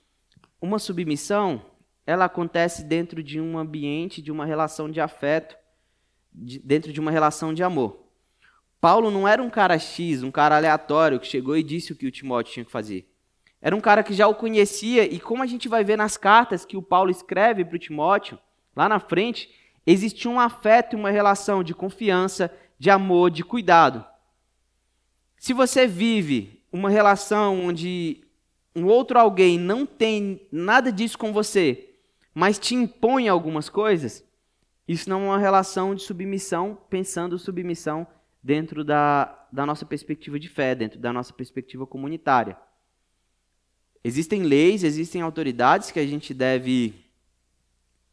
uma 0.59 0.79
submissão 0.79 1.63
ela 2.05 2.25
acontece 2.25 2.83
dentro 2.83 3.23
de 3.23 3.39
um 3.39 3.57
ambiente, 3.57 4.21
de 4.21 4.31
uma 4.31 4.45
relação 4.45 4.89
de 4.89 4.99
afeto, 4.99 5.55
de, 6.33 6.59
dentro 6.59 6.91
de 6.91 6.99
uma 6.99 7.11
relação 7.11 7.53
de 7.53 7.63
amor. 7.63 8.03
Paulo 8.81 9.09
não 9.09 9.25
era 9.27 9.41
um 9.41 9.49
cara 9.49 9.79
X, 9.79 10.23
um 10.23 10.31
cara 10.31 10.57
aleatório 10.57 11.19
que 11.19 11.27
chegou 11.27 11.55
e 11.55 11.63
disse 11.63 11.93
o 11.93 11.95
que 11.95 12.05
o 12.05 12.11
Timóteo 12.11 12.53
tinha 12.53 12.65
que 12.65 12.71
fazer. 12.71 13.09
Era 13.61 13.73
um 13.73 13.79
cara 13.79 14.03
que 14.03 14.13
já 14.13 14.27
o 14.27 14.35
conhecia, 14.35 15.05
e 15.05 15.21
como 15.21 15.41
a 15.41 15.45
gente 15.45 15.69
vai 15.69 15.85
ver 15.85 15.97
nas 15.97 16.17
cartas 16.17 16.65
que 16.65 16.75
o 16.75 16.81
Paulo 16.81 17.09
escreve 17.09 17.63
para 17.63 17.77
o 17.77 17.79
Timóteo, 17.79 18.37
lá 18.75 18.89
na 18.89 18.99
frente, 18.99 19.49
existia 19.87 20.29
um 20.29 20.37
afeto 20.37 20.93
e 20.93 20.99
uma 20.99 21.09
relação 21.09 21.63
de 21.63 21.73
confiança, 21.73 22.53
de 22.77 22.89
amor, 22.89 23.31
de 23.31 23.41
cuidado. 23.41 24.05
Se 25.37 25.53
você 25.53 25.87
vive 25.87 26.61
uma 26.73 26.89
relação 26.89 27.65
onde 27.65 28.21
um 28.75 28.85
outro 28.85 29.17
alguém 29.17 29.57
não 29.57 29.85
tem 29.85 30.45
nada 30.51 30.91
disso 30.91 31.17
com 31.17 31.31
você, 31.31 31.92
mas 32.33 32.57
te 32.57 32.75
impõe 32.75 33.27
algumas 33.27 33.69
coisas, 33.69 34.23
isso 34.87 35.09
não 35.09 35.21
é 35.21 35.25
uma 35.27 35.39
relação 35.39 35.95
de 35.95 36.03
submissão, 36.03 36.77
pensando 36.89 37.39
submissão 37.39 38.05
dentro 38.41 38.83
da, 38.83 39.47
da 39.51 39.65
nossa 39.65 39.85
perspectiva 39.85 40.37
de 40.39 40.49
fé, 40.49 40.75
dentro 40.75 40.99
da 40.99 41.13
nossa 41.13 41.33
perspectiva 41.33 41.87
comunitária. 41.87 42.57
Existem 44.03 44.43
leis, 44.43 44.83
existem 44.83 45.21
autoridades 45.21 45.91
que 45.91 45.99
a 45.99 46.05
gente 46.05 46.33
deve, 46.33 46.93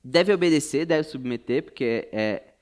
deve 0.04 0.32
obedecer, 0.32 0.86
deve 0.86 1.02
submeter, 1.02 1.64
porque 1.64 2.08
é, 2.12 2.54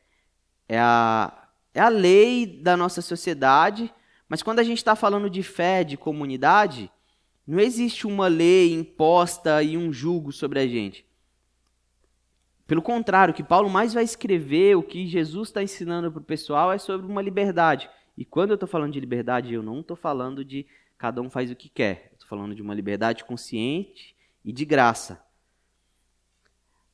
é, 0.67 0.79
a, 0.79 1.51
é 1.75 1.81
a 1.81 1.89
lei 1.89 2.47
da 2.47 2.75
nossa 2.75 3.03
sociedade, 3.03 3.93
mas 4.27 4.43
quando 4.43 4.61
a 4.61 4.65
gente 4.65 4.79
está 4.79 4.97
falando 4.97 5.29
de 5.29 5.43
fé, 5.43 5.85
de 5.85 5.99
comunidade, 5.99 6.91
não 7.47 7.61
existe 7.61 8.07
uma 8.07 8.29
lei 8.29 8.73
imposta 8.73 9.63
e 9.63 9.77
um 9.77 9.93
julgo 9.93 10.33
sobre 10.33 10.61
a 10.61 10.67
gente. 10.67 11.08
Pelo 12.69 12.83
contrário, 12.83 13.33
o 13.33 13.35
que 13.35 13.43
Paulo 13.43 13.71
mais 13.71 13.95
vai 13.95 14.05
escrever, 14.05 14.77
o 14.77 14.83
que 14.83 15.07
Jesus 15.07 15.49
está 15.49 15.63
ensinando 15.63 16.13
para 16.13 16.21
o 16.21 16.25
pessoal 16.25 16.71
é 16.71 16.77
sobre 16.77 17.07
uma 17.07 17.23
liberdade. 17.23 17.89
E 18.15 18.27
quando 18.27 18.51
eu 18.51 18.57
estou 18.57 18.69
falando 18.69 18.93
de 18.93 19.01
liberdade, 19.01 19.55
eu 19.55 19.63
não 19.63 19.81
estou 19.81 19.97
falando 19.97 20.45
de 20.45 20.67
cada 20.99 21.23
um 21.23 21.31
faz 21.31 21.51
o 21.51 21.57
que 21.57 21.71
quer. 21.71 22.11
Estou 22.13 22.29
falando 22.29 22.55
de 22.55 22.61
uma 22.61 22.75
liberdade 22.75 23.25
consciente 23.25 24.15
e 24.45 24.53
de 24.53 24.67
graça. 24.67 25.19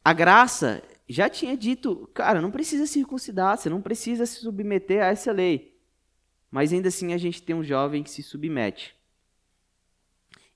A 0.05 0.13
graça 0.13 0.81
já 1.09 1.29
tinha 1.29 1.57
dito, 1.57 2.09
cara, 2.15 2.41
não 2.41 2.53
precisa 2.53 2.87
circuncidar, 2.87 3.59
você 3.59 3.69
não 3.69 3.83
precisa 3.83 4.27
se 4.27 4.43
submeter 4.43 5.03
a 5.03 5.07
essa 5.07 5.33
lei. 5.33 5.77
Mas 6.53 6.73
ainda 6.73 6.87
assim 6.87 7.13
a 7.13 7.19
gente 7.19 7.43
tem 7.43 7.57
um 7.57 7.65
jovem 7.65 8.05
que 8.05 8.11
se 8.13 8.23
submete. 8.23 8.95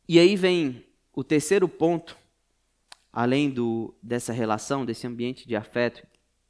E 0.08 0.16
aí 0.16 0.36
vem 0.36 0.84
o 1.12 1.24
terceiro 1.24 1.68
ponto 1.68 2.16
além 3.12 3.50
do, 3.50 3.94
dessa 4.02 4.32
relação, 4.32 4.84
desse 4.84 5.06
ambiente 5.06 5.46
de 5.46 5.56
afeto, 5.56 6.06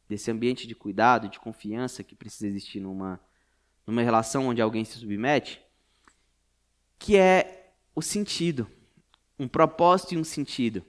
desse 0.09 0.31
ambiente 0.31 0.67
de 0.67 0.75
cuidado, 0.75 1.29
de 1.29 1.39
confiança 1.39 2.03
que 2.03 2.15
precisa 2.15 2.47
existir 2.47 2.81
numa, 2.81 3.21
numa 3.87 4.03
relação 4.03 4.49
onde 4.49 4.63
alguém 4.63 4.85
se 4.85 4.99
submete, 4.99 5.61
que 6.99 7.17
é 7.17 7.73
o 7.95 8.03
sentido, 8.03 8.67
um 9.39 9.47
propósito 9.47 10.15
e 10.15 10.19
um 10.19 10.25
sentido. 10.25 10.85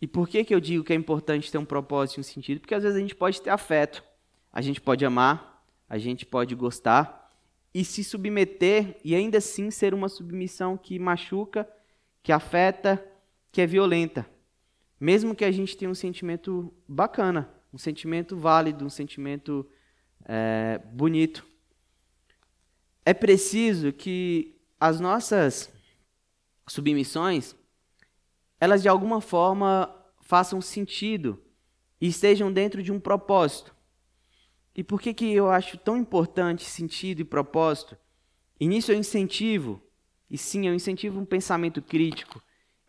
E 0.00 0.06
por 0.06 0.28
que, 0.28 0.44
que 0.44 0.54
eu 0.54 0.60
digo 0.60 0.84
que 0.84 0.92
é 0.92 0.96
importante 0.96 1.50
ter 1.50 1.58
um 1.58 1.64
propósito 1.64 2.18
e 2.18 2.20
um 2.20 2.24
sentido? 2.24 2.60
Porque 2.60 2.74
às 2.74 2.82
vezes 2.82 2.98
a 2.98 3.00
gente 3.00 3.14
pode 3.14 3.40
ter 3.40 3.50
afeto, 3.50 4.04
a 4.52 4.60
gente 4.60 4.80
pode 4.80 5.04
amar, 5.04 5.64
a 5.88 5.96
gente 5.98 6.26
pode 6.26 6.54
gostar 6.54 7.30
e 7.72 7.84
se 7.84 8.04
submeter 8.04 9.00
e 9.02 9.14
ainda 9.14 9.38
assim 9.38 9.70
ser 9.70 9.94
uma 9.94 10.08
submissão 10.08 10.76
que 10.76 10.98
machuca, 10.98 11.68
que 12.22 12.30
afeta, 12.30 13.04
que 13.54 13.60
é 13.60 13.66
violenta. 13.66 14.28
Mesmo 14.98 15.32
que 15.32 15.44
a 15.44 15.52
gente 15.52 15.76
tenha 15.76 15.88
um 15.88 15.94
sentimento 15.94 16.74
bacana, 16.88 17.48
um 17.72 17.78
sentimento 17.78 18.36
válido, 18.36 18.84
um 18.84 18.90
sentimento 18.90 19.64
é, 20.24 20.80
bonito. 20.92 21.46
É 23.06 23.14
preciso 23.14 23.92
que 23.92 24.56
as 24.80 24.98
nossas 24.98 25.72
submissões, 26.66 27.54
elas 28.60 28.82
de 28.82 28.88
alguma 28.88 29.20
forma 29.20 29.94
façam 30.20 30.60
sentido 30.60 31.40
e 32.00 32.08
estejam 32.08 32.52
dentro 32.52 32.82
de 32.82 32.90
um 32.90 32.98
propósito. 32.98 33.72
E 34.74 34.82
por 34.82 35.00
que, 35.00 35.14
que 35.14 35.32
eu 35.32 35.48
acho 35.48 35.78
tão 35.78 35.96
importante 35.96 36.64
sentido 36.64 37.20
e 37.20 37.24
propósito? 37.24 37.96
E 38.58 38.66
nisso 38.66 38.90
eu 38.90 38.96
incentivo, 38.96 39.80
e 40.28 40.36
sim, 40.36 40.66
eu 40.66 40.74
incentivo 40.74 41.20
um 41.20 41.24
pensamento 41.24 41.80
crítico, 41.80 42.42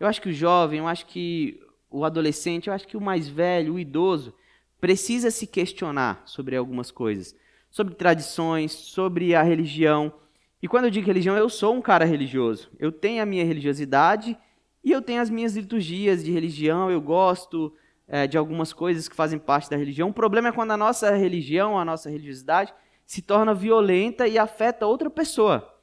eu 0.06 0.10
acho 0.10 0.22
que 0.22 0.30
o 0.30 0.34
jovem, 0.34 0.80
eu 0.80 0.88
acho 0.88 1.06
que 1.08 1.60
o 1.90 2.06
adolescente, 2.06 2.68
eu 2.68 2.74
acho 2.74 2.88
que 2.88 2.98
o 2.98 3.02
mais 3.02 3.28
velho, 3.28 3.74
o 3.74 3.80
idoso, 3.80 4.34
precisa 4.80 5.32
se 5.32 5.48
questionar 5.48 6.22
sobre 6.26 6.56
algumas 6.56 6.92
coisas, 6.92 7.36
sobre 7.70 7.96
tradições, 7.96 8.72
sobre 8.72 9.34
a 9.34 9.42
religião. 9.42 10.14
E 10.62 10.68
quando 10.68 10.86
eu 10.86 10.92
digo 10.92 11.08
religião, 11.08 11.36
eu 11.36 11.50
sou 11.50 11.74
um 11.74 11.82
cara 11.82 12.06
religioso. 12.06 12.70
Eu 12.80 12.92
tenho 12.92 13.22
a 13.22 13.26
minha 13.26 13.44
religiosidade 13.44 14.38
e 14.84 14.92
eu 14.92 15.02
tenho 15.02 15.22
as 15.22 15.30
minhas 15.30 15.56
liturgias 15.56 16.24
de 16.24 16.32
religião, 16.32 16.92
eu 16.92 17.02
gosto 17.02 17.74
é, 18.08 18.28
de 18.28 18.38
algumas 18.38 18.72
coisas 18.72 19.08
que 19.08 19.16
fazem 19.16 19.40
parte 19.40 19.70
da 19.70 19.76
religião. 19.76 20.10
O 20.10 20.14
problema 20.14 20.50
é 20.50 20.52
quando 20.52 20.72
a 20.72 20.78
nossa 20.78 21.16
religião, 21.16 21.80
a 21.80 21.86
nossa 21.86 22.10
religiosidade, 22.10 22.74
se 23.06 23.22
torna 23.22 23.54
violenta 23.54 24.28
e 24.28 24.38
afeta 24.38 24.86
outra 24.86 25.10
pessoa 25.10 25.76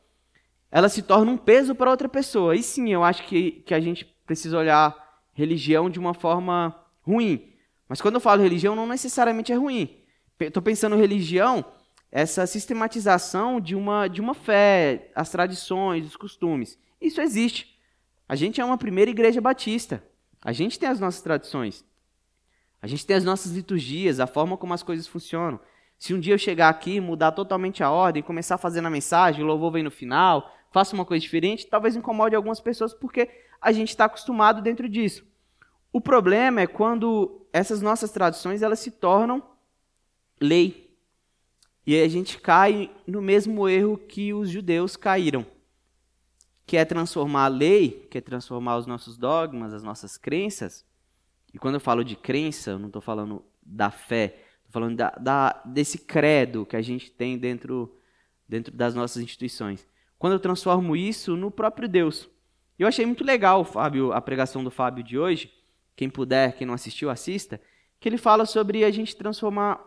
ela 0.72 0.88
se 0.88 1.02
torna 1.02 1.30
um 1.30 1.36
peso 1.36 1.74
para 1.74 1.90
outra 1.90 2.08
pessoa. 2.08 2.56
E 2.56 2.62
sim, 2.62 2.90
eu 2.90 3.04
acho 3.04 3.24
que, 3.26 3.62
que 3.66 3.74
a 3.74 3.78
gente 3.78 4.06
precisa 4.32 4.56
olhar 4.56 4.96
religião 5.34 5.90
de 5.90 5.98
uma 5.98 6.14
forma 6.14 6.74
ruim. 7.02 7.52
Mas 7.86 8.00
quando 8.00 8.14
eu 8.14 8.20
falo 8.20 8.42
religião, 8.42 8.74
não 8.74 8.86
necessariamente 8.86 9.52
é 9.52 9.54
ruim. 9.54 9.98
Estou 10.40 10.62
pensando 10.62 10.96
religião, 10.96 11.62
essa 12.10 12.46
sistematização 12.46 13.60
de 13.60 13.76
uma, 13.76 14.08
de 14.08 14.22
uma 14.22 14.32
fé, 14.32 15.10
as 15.14 15.30
tradições, 15.30 16.06
os 16.06 16.16
costumes. 16.16 16.78
Isso 17.00 17.20
existe. 17.20 17.78
A 18.26 18.34
gente 18.34 18.58
é 18.58 18.64
uma 18.64 18.78
primeira 18.78 19.10
igreja 19.10 19.40
batista. 19.40 20.02
A 20.40 20.52
gente 20.52 20.78
tem 20.78 20.88
as 20.88 20.98
nossas 20.98 21.20
tradições. 21.20 21.84
A 22.80 22.86
gente 22.86 23.04
tem 23.04 23.14
as 23.14 23.24
nossas 23.24 23.52
liturgias, 23.52 24.18
a 24.18 24.26
forma 24.26 24.56
como 24.56 24.72
as 24.72 24.82
coisas 24.82 25.06
funcionam. 25.06 25.60
Se 25.98 26.14
um 26.14 26.18
dia 26.18 26.34
eu 26.34 26.38
chegar 26.38 26.70
aqui, 26.70 27.00
mudar 27.00 27.32
totalmente 27.32 27.84
a 27.84 27.90
ordem, 27.90 28.22
começar 28.22 28.54
a 28.54 28.58
fazer 28.58 28.80
na 28.80 28.90
mensagem, 28.90 29.44
o 29.44 29.46
louvor 29.46 29.72
vem 29.72 29.82
no 29.82 29.90
final, 29.90 30.50
faça 30.72 30.94
uma 30.94 31.04
coisa 31.04 31.20
diferente, 31.20 31.66
talvez 31.66 31.94
incomode 31.94 32.34
algumas 32.34 32.60
pessoas 32.60 32.94
porque 32.94 33.28
a 33.62 33.70
gente 33.72 33.90
está 33.90 34.06
acostumado 34.06 34.60
dentro 34.60 34.88
disso. 34.88 35.24
O 35.92 36.00
problema 36.00 36.60
é 36.60 36.66
quando 36.66 37.46
essas 37.52 37.80
nossas 37.80 38.10
tradições 38.10 38.62
elas 38.62 38.80
se 38.80 38.90
tornam 38.90 39.42
lei. 40.40 40.92
E 41.86 42.00
a 42.00 42.08
gente 42.08 42.38
cai 42.38 42.90
no 43.06 43.22
mesmo 43.22 43.68
erro 43.68 43.96
que 43.96 44.32
os 44.32 44.50
judeus 44.50 44.96
caíram, 44.96 45.46
que 46.66 46.76
é 46.76 46.84
transformar 46.84 47.44
a 47.44 47.48
lei, 47.48 48.06
que 48.10 48.18
é 48.18 48.20
transformar 48.20 48.76
os 48.78 48.86
nossos 48.86 49.16
dogmas, 49.16 49.72
as 49.72 49.82
nossas 49.82 50.16
crenças. 50.16 50.84
E 51.54 51.58
quando 51.58 51.74
eu 51.74 51.80
falo 51.80 52.04
de 52.04 52.16
crença, 52.16 52.72
eu 52.72 52.78
não 52.78 52.86
estou 52.88 53.02
falando 53.02 53.44
da 53.62 53.90
fé, 53.90 54.42
estou 54.58 54.72
falando 54.72 54.96
da, 54.96 55.10
da, 55.10 55.62
desse 55.64 55.98
credo 55.98 56.66
que 56.66 56.76
a 56.76 56.82
gente 56.82 57.10
tem 57.10 57.36
dentro, 57.38 57.96
dentro 58.48 58.74
das 58.74 58.94
nossas 58.94 59.22
instituições 59.22 59.86
quando 60.22 60.34
eu 60.34 60.38
transformo 60.38 60.94
isso 60.94 61.36
no 61.36 61.50
próprio 61.50 61.88
Deus. 61.88 62.30
Eu 62.82 62.88
achei 62.88 63.06
muito 63.06 63.22
legal, 63.22 63.64
Fábio, 63.64 64.12
a 64.12 64.20
pregação 64.20 64.64
do 64.64 64.70
Fábio 64.70 65.04
de 65.04 65.16
hoje. 65.16 65.52
Quem 65.94 66.10
puder, 66.10 66.56
quem 66.56 66.66
não 66.66 66.74
assistiu, 66.74 67.10
assista. 67.10 67.60
Que 68.00 68.08
ele 68.08 68.18
fala 68.18 68.44
sobre 68.44 68.84
a 68.84 68.90
gente 68.90 69.14
transformar 69.14 69.80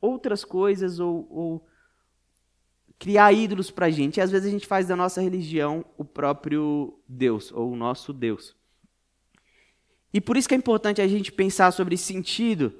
outras 0.00 0.44
coisas 0.44 0.98
ou, 0.98 1.28
ou 1.30 1.66
criar 2.98 3.32
ídolos 3.32 3.70
para 3.70 3.86
a 3.86 3.90
gente. 3.90 4.16
E 4.16 4.20
às 4.20 4.32
vezes 4.32 4.48
a 4.48 4.50
gente 4.50 4.66
faz 4.66 4.88
da 4.88 4.96
nossa 4.96 5.20
religião 5.20 5.84
o 5.96 6.04
próprio 6.04 6.98
Deus, 7.08 7.52
ou 7.52 7.70
o 7.70 7.76
nosso 7.76 8.12
Deus. 8.12 8.56
E 10.12 10.20
por 10.20 10.36
isso 10.36 10.48
que 10.48 10.54
é 10.54 10.58
importante 10.58 11.00
a 11.00 11.06
gente 11.06 11.30
pensar 11.30 11.70
sobre 11.70 11.96
sentido 11.96 12.74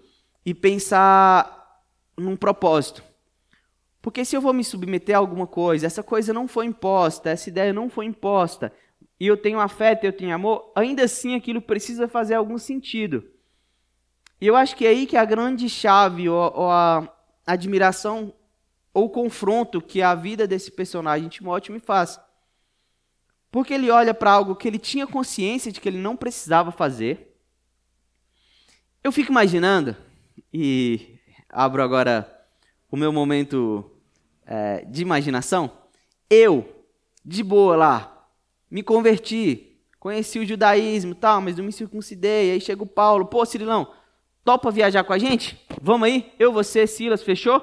e 0.45 0.53
pensar 0.53 1.81
num 2.17 2.35
propósito. 2.35 3.05
Porque 4.03 4.25
se 4.25 4.37
eu 4.37 4.41
vou 4.41 4.53
me 4.53 4.65
submeter 4.65 5.15
a 5.15 5.19
alguma 5.19 5.47
coisa, 5.47 5.87
essa 5.87 6.03
coisa 6.03 6.33
não 6.33 6.49
foi 6.49 6.67
imposta, 6.67 7.31
essa 7.31 7.49
ideia 7.49 7.73
não 7.73 7.89
foi 7.89 8.07
imposta, 8.07 8.73
e 9.21 9.27
eu 9.27 9.37
tenho 9.37 9.61
afeto, 9.61 10.05
eu 10.05 10.13
tenho 10.15 10.35
amor, 10.35 10.73
ainda 10.75 11.05
assim 11.05 11.35
aquilo 11.35 11.61
precisa 11.61 12.09
fazer 12.09 12.35
algum 12.35 12.57
sentido. 12.57 13.23
E 14.41 14.47
eu 14.47 14.57
acho 14.57 14.75
que 14.75 14.87
é 14.87 14.89
aí 14.89 15.07
que 15.07 15.17
a 15.17 15.27
grande 15.27 15.69
chave, 15.69 16.27
ou, 16.27 16.53
ou 16.55 16.71
a 16.71 17.07
admiração, 17.47 18.33
ou 18.95 19.05
o 19.05 19.11
confronto 19.11 19.83
que 19.83 20.01
a 20.01 20.15
vida 20.15 20.47
desse 20.47 20.71
personagem 20.71 21.29
Timóteo 21.29 21.75
me 21.75 21.81
faz. 21.81 22.19
Porque 23.51 23.75
ele 23.75 23.91
olha 23.91 24.15
para 24.15 24.31
algo 24.31 24.57
que 24.57 24.67
ele 24.67 24.79
tinha 24.79 25.07
consciência 25.07 25.71
de 25.71 25.83
que 25.83 25.89
ele 25.89 25.99
não 25.99 26.17
precisava 26.17 26.73
fazer. 26.73 27.37
Eu 29.05 29.13
fico 29.13 29.31
imaginando, 29.31 29.95
e 30.53 31.19
abro 31.51 31.83
agora 31.83 32.47
o 32.91 32.97
meu 32.97 33.13
momento 33.13 33.91
é, 34.47 34.83
de 34.87 35.03
imaginação. 35.03 35.71
Eu, 36.31 36.87
de 37.23 37.43
boa 37.43 37.77
lá, 37.77 38.20
me 38.71 38.83
converti, 38.83 39.79
conheci 39.99 40.39
o 40.39 40.47
judaísmo 40.47 41.15
tal, 41.15 41.41
mas 41.41 41.57
não 41.57 41.65
me 41.65 41.73
circuncidei. 41.73 42.53
Aí 42.53 42.61
chega 42.61 42.83
o 42.83 42.87
Paulo, 42.87 43.27
pô, 43.27 43.45
Cirilão, 43.45 43.93
topa 44.45 44.71
viajar 44.71 45.05
com 45.05 45.13
a 45.13 45.19
gente? 45.19 45.61
Vamos 45.81 46.07
aí? 46.07 46.33
Eu, 46.39 46.53
você, 46.53 46.87
Silas, 46.87 47.23
fechou? 47.23 47.63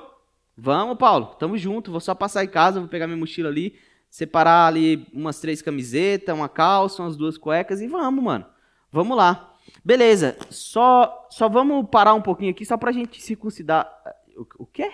Vamos, 0.55 0.97
Paulo, 0.97 1.27
tamo 1.39 1.57
junto. 1.57 1.91
Vou 1.91 1.99
só 1.99 2.13
passar 2.13 2.43
em 2.43 2.47
casa, 2.47 2.79
vou 2.79 2.89
pegar 2.89 3.07
minha 3.07 3.17
mochila 3.17 3.49
ali, 3.49 3.79
separar 4.09 4.67
ali 4.67 5.07
umas 5.13 5.39
três 5.39 5.61
camisetas, 5.61 6.35
uma 6.35 6.49
calça, 6.49 7.01
umas 7.01 7.15
duas 7.15 7.37
cuecas 7.37 7.79
e 7.79 7.87
vamos, 7.87 8.23
mano. 8.23 8.45
Vamos 8.91 9.15
lá. 9.15 9.53
Beleza, 9.83 10.37
só, 10.49 11.27
só 11.29 11.47
vamos 11.47 11.87
parar 11.89 12.13
um 12.13 12.21
pouquinho 12.21 12.51
aqui 12.51 12.65
só 12.65 12.77
pra 12.77 12.91
gente 12.91 13.21
circuncidar. 13.21 13.87
O, 14.35 14.63
o 14.63 14.65
quê? 14.65 14.91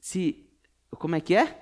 Se. 0.00 0.48
Como 0.90 1.16
é 1.16 1.20
que 1.20 1.34
é? 1.34 1.60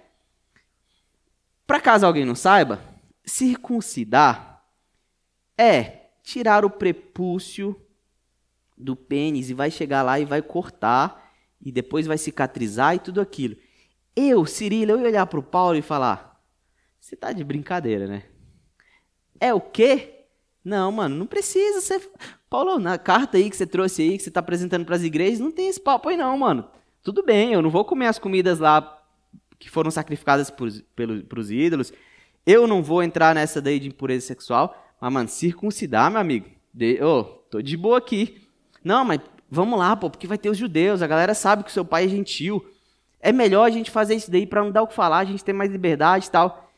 Para 1.66 1.80
caso 1.80 2.06
alguém 2.06 2.25
não 2.25 2.35
saiba, 2.35 2.80
circuncidar 3.24 4.64
é 5.56 6.10
tirar 6.22 6.64
o 6.64 6.70
prepúcio 6.70 7.80
do 8.76 8.96
pênis 8.96 9.50
e 9.50 9.54
vai 9.54 9.70
chegar 9.70 10.02
lá 10.02 10.18
e 10.18 10.24
vai 10.24 10.42
cortar 10.42 11.32
e 11.60 11.70
depois 11.70 12.06
vai 12.06 12.18
cicatrizar 12.18 12.94
e 12.96 12.98
tudo 12.98 13.20
aquilo. 13.20 13.56
Eu, 14.14 14.44
Cirilo, 14.44 14.92
eu 14.92 15.00
ia 15.00 15.06
olhar 15.06 15.26
para 15.26 15.38
o 15.38 15.42
Paulo 15.42 15.76
e 15.76 15.82
falar: 15.82 16.42
Você 17.00 17.16
tá 17.16 17.32
de 17.32 17.44
brincadeira, 17.44 18.06
né? 18.06 18.24
É 19.40 19.54
o 19.54 19.60
quê? 19.60 20.26
Não, 20.64 20.92
mano, 20.92 21.16
não 21.16 21.26
precisa 21.26 21.80
ser. 21.80 22.08
Paulo, 22.48 22.78
na 22.78 22.98
carta 22.98 23.38
aí 23.38 23.48
que 23.48 23.56
você 23.56 23.66
trouxe 23.66 24.02
aí, 24.02 24.16
que 24.16 24.22
você 24.22 24.28
está 24.28 24.40
apresentando 24.40 24.84
para 24.84 24.96
as 24.96 25.02
igrejas, 25.02 25.40
não 25.40 25.50
tem 25.50 25.68
esse 25.68 25.80
papo 25.80 26.08
aí, 26.08 26.16
não, 26.16 26.36
mano. 26.36 26.68
Tudo 27.02 27.24
bem, 27.24 27.52
eu 27.52 27.62
não 27.62 27.70
vou 27.70 27.84
comer 27.84 28.06
as 28.06 28.18
comidas 28.18 28.58
lá 28.58 29.00
que 29.58 29.70
foram 29.70 29.90
sacrificadas 29.90 30.50
para 30.50 31.40
os 31.40 31.50
ídolos. 31.50 31.92
Eu 32.46 32.66
não 32.66 32.82
vou 32.82 33.02
entrar 33.02 33.34
nessa 33.34 33.61
daí 33.61 33.78
de 33.78 33.88
impureza 33.88 34.26
sexual. 34.26 34.76
Mas, 35.00 35.12
mano, 35.12 35.28
circuncidar, 35.28 36.11
meu 36.11 36.20
amigo. 36.20 36.49
De, 36.72 37.02
oh, 37.02 37.25
tô 37.25 37.61
de 37.61 37.76
boa 37.76 37.99
aqui. 37.99 38.46
Não, 38.84 39.04
mas 39.04 39.20
vamos 39.50 39.78
lá, 39.78 39.94
pô, 39.94 40.08
porque 40.08 40.26
vai 40.26 40.38
ter 40.38 40.50
os 40.50 40.58
judeus. 40.58 41.02
A 41.02 41.06
galera 41.06 41.34
sabe 41.34 41.62
que 41.62 41.70
o 41.70 41.72
seu 41.72 41.84
pai 41.84 42.04
é 42.04 42.08
gentil. 42.08 42.64
É 43.20 43.32
melhor 43.32 43.64
a 43.64 43.70
gente 43.70 43.90
fazer 43.90 44.14
isso 44.14 44.30
daí 44.30 44.46
para 44.46 44.62
não 44.62 44.72
dar 44.72 44.82
o 44.82 44.87
que 44.88 44.94
falar, 44.94 45.18
a 45.18 45.25
gente 45.25 45.44
ter 45.44 45.52
mais 45.52 45.70
liberdade 45.70 46.26
e 46.26 46.30
tal. 46.30 46.70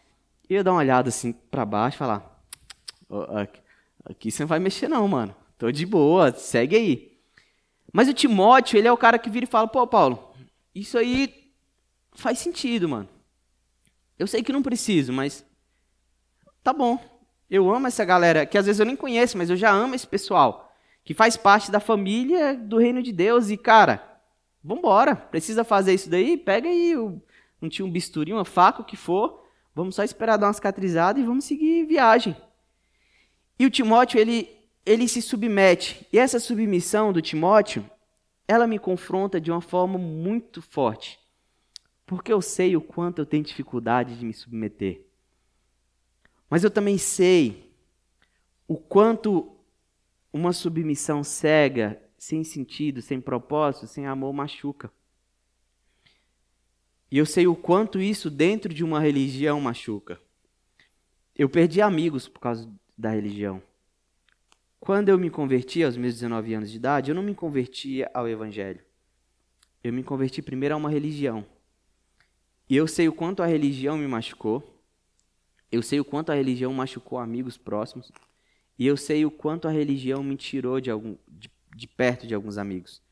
E 0.49 0.55
eu 0.55 0.63
dar 0.63 0.73
uma 0.73 0.81
olhada 0.81 1.09
assim 1.09 1.33
para 1.33 1.65
baixo 1.65 1.97
e 1.97 1.99
falar: 1.99 2.43
oh, 3.09 3.25
aqui, 4.05 4.31
você 4.31 4.43
não 4.43 4.49
vai 4.49 4.59
mexer, 4.59 4.89
não, 4.89 5.09
mano. 5.09 5.35
Tô 5.57 5.71
de 5.71 5.87
boa, 5.87 6.33
segue 6.33 6.77
aí. 6.77 7.19
Mas 7.93 8.09
o 8.09 8.13
Timóteo, 8.13 8.77
ele 8.77 8.89
é 8.89 8.93
o 8.93 8.97
cara 8.97 9.19
que 9.19 9.31
vira 9.31 9.45
e 9.45 9.49
fala: 9.49 9.67
pô, 9.67 9.87
Paulo, 9.87 10.35
isso 10.75 10.99
aí 10.99 11.53
faz 12.13 12.39
sentido, 12.39 12.89
mano. 12.89 13.09
Eu 14.19 14.27
sei 14.27 14.43
que 14.43 14.53
não 14.53 14.63
preciso, 14.63 15.13
mas 15.13 15.45
tá 16.65 16.73
bom. 16.73 16.99
Eu 17.49 17.73
amo 17.73 17.87
essa 17.87 18.05
galera, 18.05 18.45
que 18.45 18.59
às 18.59 18.67
vezes 18.67 18.81
eu 18.81 18.87
nem 18.87 18.97
conheço, 18.97 19.39
mas 19.39 19.51
eu 19.51 19.57
já 19.57 19.71
amo 19.71 19.95
esse 19.95 20.07
pessoal, 20.07 20.75
que 21.05 21.15
faz 21.15 21.37
parte 21.37 21.71
da 21.71 21.79
família 21.79 22.57
do 22.57 22.79
reino 22.79 23.01
de 23.01 23.13
Deus. 23.13 23.51
E, 23.51 23.57
cara, 23.57 24.03
vambora. 24.63 25.15
Precisa 25.15 25.63
fazer 25.63 25.95
isso 25.95 26.11
daí? 26.11 26.37
Pega 26.37 26.69
aí, 26.69 26.95
não 27.61 27.69
tinha 27.69 27.87
um 27.87 27.91
bisturi, 27.91 28.33
uma 28.33 28.45
faca, 28.45 28.83
o 28.83 28.85
que 28.85 28.97
for. 28.97 29.45
Vamos 29.75 29.95
só 29.95 30.03
esperar 30.03 30.39
dar 30.39 30.47
uma 30.47 30.53
cicatrizada 30.53 31.21
e 31.21 31.23
vamos 31.23 31.45
seguir 31.45 31.87
viagem. 31.87 32.37
E 33.59 33.67
o 33.67 33.71
Timóteo, 33.71 34.19
ele 34.19 34.49
ele 34.87 35.09
se 35.09 35.23
submete. 35.23 36.07
E 36.13 36.19
essa 36.19 36.39
submissão 36.39 37.13
do 37.13 37.23
Timóteo, 37.23 37.89
ela 38.47 38.67
me 38.67 38.79
confronta 38.79 39.41
de 39.41 39.51
uma 39.51 39.61
forma 39.61 39.99
muito 39.99 40.61
forte. 40.61 41.19
Porque 42.07 42.33
eu 42.33 42.43
sei 42.43 42.77
o 42.77 42.83
quanto 42.83 43.21
eu 43.21 43.27
tenho 43.27 43.45
dificuldade 43.45 44.19
de 44.19 44.25
me 44.25 44.35
submeter. 44.35 45.07
Mas 46.49 46.65
eu 46.65 46.71
também 46.71 46.99
sei 46.99 47.73
o 48.67 48.77
quanto 48.77 49.57
uma 50.33 50.53
submissão 50.53 51.23
cega, 51.23 52.01
sem 52.19 52.43
sentido, 52.43 53.01
sem 53.01 53.21
propósito, 53.21 53.87
sem 53.87 54.07
amor, 54.07 54.33
machuca. 54.33 54.91
E 57.11 57.19
eu 57.19 57.27
sei 57.27 57.47
o 57.47 57.55
quanto 57.55 58.01
isso 58.01 58.31
dentro 58.31 58.75
de 58.75 58.83
uma 58.83 58.99
religião 58.99 59.61
machuca. 59.61 60.21
Eu 61.37 61.49
perdi 61.49 61.81
amigos 61.81 62.27
por 62.27 62.41
causa 62.41 62.69
da 62.97 63.11
religião. 63.11 63.63
Quando 64.81 65.09
eu 65.09 65.19
me 65.19 65.31
converti 65.31 65.83
aos 65.83 65.97
meus 65.97 66.15
19 66.15 66.55
anos 66.55 66.71
de 66.71 66.77
idade, 66.77 67.11
eu 67.11 67.15
não 67.15 67.23
me 67.23 67.35
converti 67.35 68.05
ao 68.13 68.29
Evangelho. 68.29 68.81
Eu 69.83 69.93
me 69.93 70.03
converti 70.03 70.43
primeiro 70.43 70.75
a 70.75 70.79
uma 70.79 70.91
religião. 70.91 71.47
E 72.69 72.77
eu 72.77 72.87
sei 72.89 73.07
o 73.09 73.13
quanto 73.13 73.43
a 73.43 73.47
religião 73.47 73.97
me 73.97 74.07
machucou. 74.07 74.74
Eu 75.75 75.83
sei 75.83 75.99
o 75.99 76.05
quanto 76.05 76.31
a 76.31 76.37
religião 76.37 76.73
machucou 76.73 77.19
amigos 77.19 77.57
próximos. 77.59 78.13
E 78.79 78.87
eu 78.87 78.97
sei 78.97 79.25
o 79.25 79.31
quanto 79.31 79.67
a 79.67 79.73
religião 79.73 80.23
me 80.23 80.37
tirou 80.37 80.81
de, 80.81 80.89
algum, 80.89 81.17
de, 81.27 81.51
de 81.75 81.89
perto 81.89 82.29
de 82.29 82.35
alguns 82.35 82.59
amigos. 82.59 83.03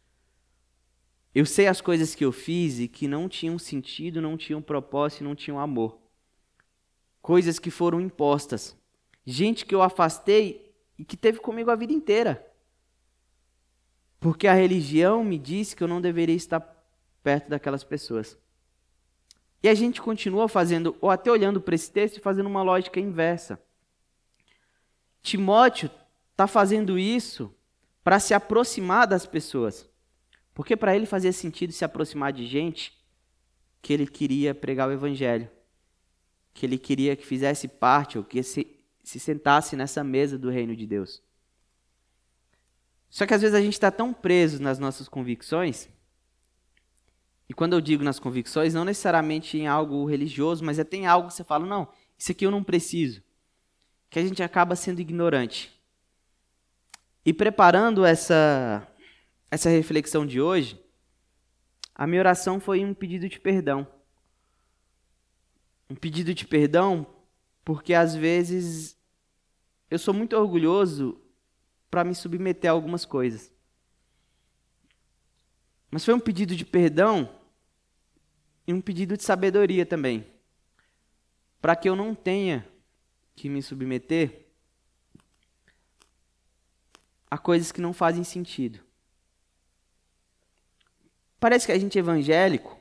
Eu 1.35 1.44
sei 1.44 1.66
as 1.66 1.81
coisas 1.81 2.14
que 2.14 2.25
eu 2.25 2.31
fiz 2.31 2.79
e 2.79 2.87
que 2.87 3.09
não 3.09 3.29
tinham 3.29 3.59
sentido, 3.59 4.22
não 4.22 4.37
tinham 4.37 4.62
propósito, 4.62 5.25
não 5.25 5.35
tinham 5.35 5.59
amor. 5.59 5.98
Coisas 7.20 7.59
que 7.59 7.68
foram 7.68 8.01
impostas. 8.01 8.77
Gente 9.27 9.66
que 9.66 9.75
eu 9.75 9.83
afastei 9.83 10.72
e 10.96 11.05
que 11.05 11.16
teve 11.16 11.40
comigo 11.40 11.68
a 11.68 11.75
vida 11.75 11.92
inteira. 11.92 12.48
Porque 14.20 14.46
a 14.46 14.55
religião 14.55 15.25
me 15.25 15.37
disse 15.37 15.75
que 15.75 15.83
eu 15.83 15.88
não 15.88 16.01
deveria 16.01 16.37
estar 16.37 16.61
perto 17.25 17.48
daquelas 17.48 17.83
pessoas. 17.83 18.38
E 19.62 19.68
a 19.68 19.75
gente 19.75 20.03
continua 20.03 20.48
fazendo, 20.48 20.96
ou 21.01 21.11
até 21.11 21.31
olhando 21.31 21.61
para 21.61 21.75
esse 21.75 21.90
texto 21.90 22.16
e 22.16 22.20
fazendo 22.20 22.46
uma 22.46 22.62
lógica 22.62 22.98
inversa. 22.98 23.61
Timóteo 25.22 25.88
está 26.33 26.46
fazendo 26.46 26.98
isso 26.98 27.55
para 28.03 28.18
se 28.18 28.35
aproximar 28.35 29.07
das 29.07 29.25
pessoas. 29.25 29.88
Porque 30.53 30.77
para 30.77 30.96
ele 30.96 31.07
fazia 31.07 31.33
sentido 31.33 31.72
se 31.72 31.85
aproximar 31.85 32.33
de 32.33 32.46
gente 32.46 33.01
que 33.81 33.92
ele 33.92 34.07
queria 34.07 34.55
pregar 34.55 34.88
o 34.88 34.92
evangelho, 34.92 35.48
que 36.53 36.66
ele 36.66 36.79
queria 36.79 37.16
que 37.16 37.25
fizesse 37.25 37.66
parte, 37.66 38.18
ou 38.18 38.25
que 38.25 38.42
se, 38.42 38.66
se 39.03 39.18
sentasse 39.18 39.77
nessa 39.77 40.05
mesa 40.05 40.38
do 40.38 40.51
reino 40.51 40.77
de 40.77 40.87
Deus. 40.87 41.22
Só 43.09 43.27
que 43.27 43.35
às 43.35 43.42
vezes 43.42 43.55
a 43.55 43.61
gente 43.61 43.75
está 43.75 43.90
tão 43.90 44.12
preso 44.12 44.61
nas 44.62 44.79
nossas 44.79 45.09
convicções, 45.09 45.88
e 47.53 47.55
quando 47.55 47.75
eu 47.75 47.83
digo 47.83 48.03
nas 48.03 48.19
convicções, 48.19 48.73
não 48.73 48.83
necessariamente 48.83 49.59
em 49.59 49.67
algo 49.67 50.07
religioso, 50.07 50.65
mas 50.65 50.79
é 50.79 50.85
tem 50.85 51.07
algo 51.07 51.29
que 51.29 51.35
você 51.35 51.45
fala, 51.45 51.67
não, 51.67 51.87
isso 52.19 52.33
aqui 52.33 52.47
eu 52.47 52.51
não 52.51 52.65
preciso, 52.65 53.23
que 54.09 54.19
a 54.19 54.23
gente 54.23 54.43
acaba 54.43 54.75
sendo 54.75 55.03
ignorante. 55.03 55.71
E 57.27 57.31
preparando 57.31 58.07
essa, 58.07 58.88
essa 59.51 59.69
reflexão 59.69 60.25
de 60.25 60.41
hoje, 60.41 60.83
a 61.95 62.07
minha 62.07 62.23
oração 62.23 62.59
foi 62.59 62.83
um 62.83 62.95
pedido 62.95 63.29
de 63.29 63.38
perdão. 63.38 63.87
Um 65.91 65.95
pedido 65.95 66.33
de 66.33 66.47
perdão 66.47 67.07
porque 67.62 67.93
às 67.93 68.15
vezes 68.15 68.97
eu 69.91 69.99
sou 69.99 70.15
muito 70.15 70.35
orgulhoso 70.35 71.21
para 71.91 72.03
me 72.03 72.15
submeter 72.15 72.71
a 72.71 72.73
algumas 72.73 73.05
coisas. 73.05 73.53
Mas 75.91 76.03
foi 76.03 76.15
um 76.15 76.19
pedido 76.19 76.57
de 76.57 76.65
perdão 76.65 77.42
e 78.66 78.72
um 78.72 78.81
pedido 78.81 79.16
de 79.16 79.22
sabedoria 79.22 79.85
também. 79.85 80.27
Para 81.61 81.77
que 81.77 81.88
eu 81.88 81.96
não 81.96 82.14
tenha 82.14 82.68
que 83.35 83.48
me 83.48 83.62
submeter 83.62 84.46
a 87.31 87.38
coisas 87.38 87.72
que 87.72 87.81
não 87.81 87.92
fazem 87.92 88.25
sentido. 88.25 88.81
Parece 91.40 91.66
que 91.66 91.72
a 91.72 91.79
gente 91.79 91.98
é 91.98 92.01
evangélico, 92.01 92.79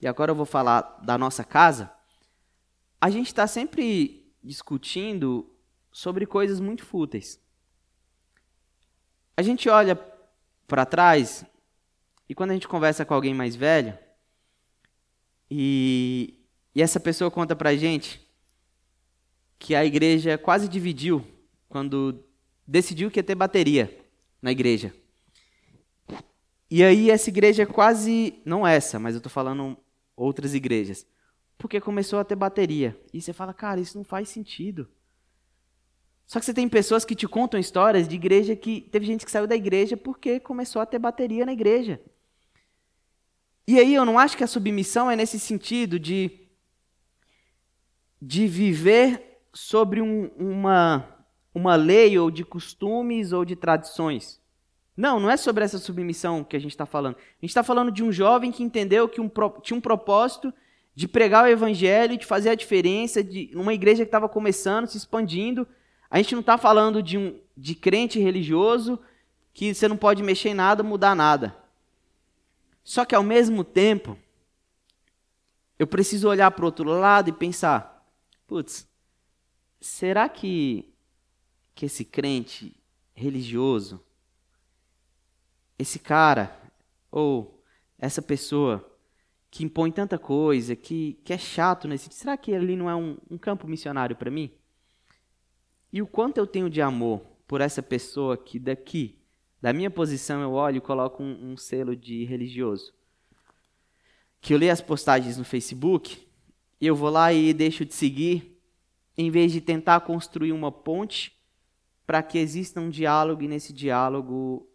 e 0.00 0.06
agora 0.06 0.30
eu 0.30 0.36
vou 0.36 0.46
falar 0.46 0.82
da 1.02 1.18
nossa 1.18 1.44
casa, 1.44 1.92
a 3.00 3.10
gente 3.10 3.26
está 3.26 3.46
sempre 3.46 4.32
discutindo 4.42 5.52
sobre 5.90 6.26
coisas 6.26 6.60
muito 6.60 6.84
fúteis. 6.84 7.40
a 9.36 9.42
gente 9.42 9.68
olha 9.68 9.96
para 10.66 10.86
trás 10.86 11.44
e 12.28 12.34
quando 12.34 12.52
a 12.52 12.54
gente 12.54 12.68
conversa 12.68 13.04
com 13.04 13.14
alguém 13.14 13.34
mais 13.34 13.54
velho 13.54 13.98
e, 15.50 16.40
e 16.74 16.82
essa 16.82 16.98
pessoa 16.98 17.30
conta 17.30 17.54
pra 17.54 17.76
gente 17.76 18.20
que 19.58 19.74
a 19.74 19.84
igreja 19.84 20.36
quase 20.36 20.68
dividiu 20.68 21.26
quando 21.68 22.24
decidiu 22.66 23.10
que 23.10 23.18
ia 23.18 23.24
ter 23.24 23.34
bateria 23.34 23.96
na 24.40 24.50
igreja. 24.50 24.92
E 26.70 26.82
aí 26.82 27.10
essa 27.10 27.30
igreja 27.30 27.62
é 27.62 27.66
quase, 27.66 28.34
não 28.44 28.66
essa, 28.66 28.98
mas 28.98 29.14
eu 29.14 29.18
estou 29.18 29.30
falando 29.30 29.76
outras 30.16 30.54
igrejas, 30.54 31.06
porque 31.56 31.80
começou 31.80 32.18
a 32.18 32.24
ter 32.24 32.34
bateria. 32.34 32.98
E 33.12 33.20
você 33.20 33.32
fala, 33.32 33.54
cara, 33.54 33.80
isso 33.80 33.96
não 33.96 34.04
faz 34.04 34.28
sentido. 34.28 34.88
Só 36.26 36.40
que 36.40 36.44
você 36.44 36.52
tem 36.52 36.68
pessoas 36.68 37.04
que 37.04 37.14
te 37.14 37.28
contam 37.28 37.58
histórias 37.58 38.08
de 38.08 38.16
igreja 38.16 38.56
que 38.56 38.80
teve 38.80 39.06
gente 39.06 39.24
que 39.24 39.30
saiu 39.30 39.46
da 39.46 39.54
igreja 39.54 39.96
porque 39.96 40.40
começou 40.40 40.82
a 40.82 40.86
ter 40.86 40.98
bateria 40.98 41.46
na 41.46 41.52
igreja. 41.52 42.00
E 43.66 43.78
aí 43.78 43.94
eu 43.94 44.04
não 44.04 44.18
acho 44.18 44.36
que 44.36 44.44
a 44.44 44.46
submissão 44.46 45.10
é 45.10 45.16
nesse 45.16 45.38
sentido 45.38 45.98
de 45.98 46.42
de 48.20 48.46
viver 48.46 49.40
sobre 49.52 50.00
um, 50.00 50.30
uma 50.38 51.16
uma 51.54 51.74
lei 51.74 52.18
ou 52.18 52.30
de 52.30 52.44
costumes 52.44 53.32
ou 53.32 53.44
de 53.44 53.56
tradições. 53.56 54.40
Não, 54.96 55.20
não 55.20 55.30
é 55.30 55.36
sobre 55.36 55.64
essa 55.64 55.78
submissão 55.78 56.42
que 56.42 56.56
a 56.56 56.58
gente 56.58 56.70
está 56.70 56.86
falando. 56.86 57.16
A 57.16 57.40
gente 57.40 57.50
está 57.50 57.62
falando 57.62 57.90
de 57.90 58.02
um 58.02 58.10
jovem 58.10 58.50
que 58.52 58.62
entendeu 58.62 59.08
que 59.08 59.20
um, 59.20 59.30
tinha 59.62 59.76
um 59.76 59.80
propósito 59.80 60.52
de 60.94 61.06
pregar 61.06 61.44
o 61.44 61.48
evangelho, 61.48 62.16
de 62.16 62.24
fazer 62.24 62.48
a 62.48 62.54
diferença, 62.54 63.22
de 63.22 63.50
uma 63.54 63.74
igreja 63.74 64.04
que 64.04 64.08
estava 64.08 64.28
começando, 64.28 64.86
se 64.86 64.96
expandindo. 64.96 65.68
A 66.10 66.16
gente 66.16 66.34
não 66.34 66.40
está 66.40 66.56
falando 66.56 67.02
de, 67.02 67.18
um, 67.18 67.38
de 67.54 67.74
crente 67.74 68.18
religioso 68.18 68.98
que 69.52 69.74
você 69.74 69.86
não 69.86 69.96
pode 69.96 70.22
mexer 70.22 70.50
em 70.50 70.54
nada, 70.54 70.82
mudar 70.82 71.14
nada. 71.14 71.54
Só 72.86 73.04
que 73.04 73.16
ao 73.16 73.22
mesmo 73.22 73.64
tempo, 73.64 74.16
eu 75.76 75.86
preciso 75.86 76.28
olhar 76.28 76.52
para 76.52 76.62
o 76.62 76.66
outro 76.66 76.88
lado 76.88 77.28
e 77.28 77.32
pensar: 77.32 78.08
putz, 78.46 78.88
será 79.80 80.28
que, 80.28 80.94
que 81.74 81.86
esse 81.86 82.04
crente 82.04 82.74
religioso 83.12 84.00
esse 85.78 85.98
cara 85.98 86.58
ou 87.10 87.62
essa 87.98 88.22
pessoa 88.22 88.92
que 89.50 89.64
impõe 89.64 89.90
tanta 89.90 90.18
coisa, 90.18 90.76
que, 90.76 91.18
que 91.24 91.32
é 91.32 91.38
chato 91.38 91.88
nesse. 91.88 92.12
Será 92.12 92.36
que 92.36 92.54
ali 92.54 92.76
não 92.76 92.90
é 92.90 92.94
um, 92.94 93.16
um 93.30 93.38
campo 93.38 93.66
missionário 93.66 94.16
para 94.16 94.30
mim? 94.30 94.50
E 95.92 96.02
o 96.02 96.06
quanto 96.06 96.38
eu 96.38 96.46
tenho 96.46 96.68
de 96.68 96.82
amor 96.82 97.20
por 97.46 97.60
essa 97.60 97.82
pessoa 97.82 98.36
que 98.36 98.58
daqui, 98.58 99.15
da 99.66 99.72
minha 99.72 99.90
posição, 99.90 100.40
eu 100.40 100.52
olho 100.52 100.76
e 100.76 100.80
coloco 100.80 101.20
um, 101.20 101.50
um 101.50 101.56
selo 101.56 101.96
de 101.96 102.22
religioso. 102.22 102.94
Que 104.40 104.54
eu 104.54 104.58
leio 104.58 104.70
as 104.70 104.80
postagens 104.80 105.36
no 105.36 105.44
Facebook 105.44 106.24
eu 106.80 106.94
vou 106.94 107.10
lá 107.10 107.32
e 107.32 107.52
deixo 107.52 107.84
de 107.84 107.92
seguir, 107.92 108.62
em 109.18 109.28
vez 109.28 109.50
de 109.50 109.60
tentar 109.60 109.98
construir 110.02 110.52
uma 110.52 110.70
ponte 110.70 111.36
para 112.06 112.22
que 112.22 112.38
exista 112.38 112.80
um 112.80 112.88
diálogo 112.88 113.42
e 113.42 113.48
nesse 113.48 113.72
diálogo 113.72 114.70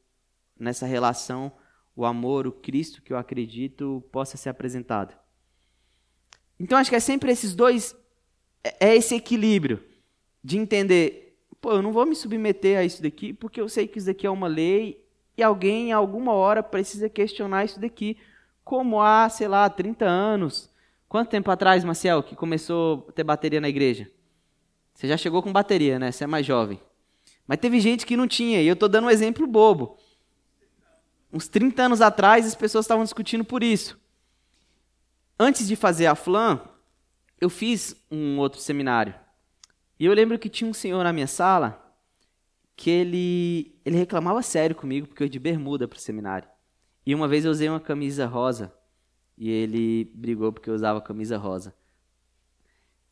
nessa 0.59 0.85
relação 0.85 1.53
o 1.95 2.03
amor, 2.03 2.45
o 2.45 2.51
Cristo 2.51 3.01
que 3.01 3.13
eu 3.13 3.17
acredito 3.17 4.03
possa 4.11 4.35
ser 4.35 4.49
apresentado. 4.49 5.17
Então 6.59 6.77
acho 6.77 6.89
que 6.89 6.97
é 6.97 6.99
sempre 6.99 7.31
esses 7.31 7.55
dois, 7.55 7.95
é, 8.61 8.89
é 8.89 8.95
esse 8.97 9.15
equilíbrio 9.15 9.81
de 10.43 10.57
entender, 10.57 11.30
pô, 11.61 11.71
eu 11.71 11.81
não 11.81 11.93
vou 11.93 12.05
me 12.05 12.15
submeter 12.15 12.79
a 12.79 12.83
isso 12.83 13.01
daqui 13.01 13.31
porque 13.31 13.61
eu 13.61 13.69
sei 13.69 13.87
que 13.87 13.99
isso 13.99 14.07
daqui 14.07 14.25
é 14.25 14.29
uma 14.29 14.47
lei 14.47 15.01
e 15.37 15.43
alguém 15.43 15.89
em 15.89 15.91
alguma 15.91 16.33
hora 16.33 16.61
precisa 16.61 17.07
questionar 17.07 17.63
isso 17.63 17.79
daqui, 17.79 18.17
como 18.63 19.01
há, 19.01 19.29
sei 19.29 19.47
lá, 19.47 19.69
30 19.69 20.05
anos. 20.05 20.69
Quanto 21.07 21.29
tempo 21.29 21.49
atrás, 21.51 21.83
Marcel, 21.83 22.23
que 22.23 22.35
começou 22.35 23.05
a 23.09 23.11
ter 23.11 23.23
bateria 23.23 23.61
na 23.61 23.69
igreja? 23.69 24.09
Você 24.93 25.07
já 25.07 25.17
chegou 25.17 25.41
com 25.41 25.51
bateria, 25.51 25.97
né? 25.97 26.11
Você 26.11 26.23
é 26.23 26.27
mais 26.27 26.45
jovem. 26.45 26.79
Mas 27.47 27.59
teve 27.59 27.79
gente 27.79 28.05
que 28.05 28.15
não 28.15 28.27
tinha, 28.27 28.61
e 28.61 28.67
eu 28.67 28.73
estou 28.73 28.87
dando 28.87 29.05
um 29.07 29.09
exemplo 29.09 29.47
bobo. 29.47 29.97
Uns 31.33 31.47
30 31.47 31.83
anos 31.83 32.01
atrás, 32.01 32.45
as 32.45 32.55
pessoas 32.55 32.85
estavam 32.85 33.03
discutindo 33.03 33.43
por 33.43 33.63
isso. 33.63 33.99
Antes 35.39 35.67
de 35.67 35.75
fazer 35.75 36.05
a 36.05 36.15
FLAM, 36.15 36.61
eu 37.39 37.49
fiz 37.49 37.95
um 38.11 38.37
outro 38.37 38.59
seminário. 38.61 39.15
E 40.01 40.05
eu 40.05 40.15
lembro 40.15 40.39
que 40.39 40.49
tinha 40.49 40.67
um 40.67 40.73
senhor 40.73 41.03
na 41.03 41.13
minha 41.13 41.27
sala 41.27 41.95
que 42.75 42.89
ele, 42.89 43.79
ele 43.85 43.95
reclamava 43.97 44.41
sério 44.41 44.75
comigo 44.75 45.05
porque 45.05 45.21
eu 45.21 45.25
ia 45.25 45.29
de 45.29 45.37
bermuda 45.37 45.87
para 45.87 45.95
o 45.95 45.99
seminário. 45.99 46.49
E 47.05 47.13
uma 47.13 47.27
vez 47.27 47.45
eu 47.45 47.51
usei 47.51 47.69
uma 47.69 47.79
camisa 47.79 48.25
rosa 48.25 48.73
e 49.37 49.47
ele 49.47 50.05
brigou 50.15 50.51
porque 50.51 50.71
eu 50.71 50.73
usava 50.73 50.99
camisa 50.99 51.37
rosa. 51.37 51.71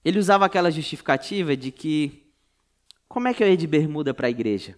Ele 0.03 0.17
usava 0.17 0.47
aquela 0.47 0.71
justificativa 0.71 1.55
de 1.55 1.71
que 1.71 2.33
como 3.07 3.27
é 3.27 3.35
que 3.35 3.43
eu 3.43 3.47
ia 3.47 3.55
de 3.55 3.67
bermuda 3.67 4.11
para 4.11 4.25
a 4.25 4.31
igreja? 4.31 4.75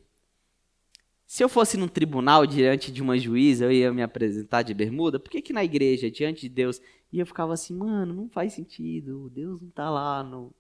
Se 1.26 1.42
eu 1.42 1.48
fosse 1.48 1.78
num 1.78 1.88
tribunal 1.88 2.46
diante 2.46 2.92
de 2.92 3.02
uma 3.02 3.18
juíza, 3.18 3.64
eu 3.64 3.72
ia 3.72 3.94
me 3.94 4.04
apresentar 4.04 4.64
de 4.64 4.74
bermuda, 4.74 5.18
por 5.18 5.32
que, 5.32 5.42
que 5.42 5.54
na 5.54 5.64
igreja, 5.64 6.12
diante 6.12 6.42
de 6.42 6.50
Deus, 6.50 6.82
e 7.10 7.22
eu 7.22 7.26
ficava 7.26 7.54
assim, 7.54 7.74
mano, 7.74 8.14
não 8.14 8.28
faz 8.28 8.52
sentido, 8.52 9.30
Deus 9.30 9.62
não 9.62 9.70
está 9.70 9.90
lá 9.90 10.22
no, 10.22 10.54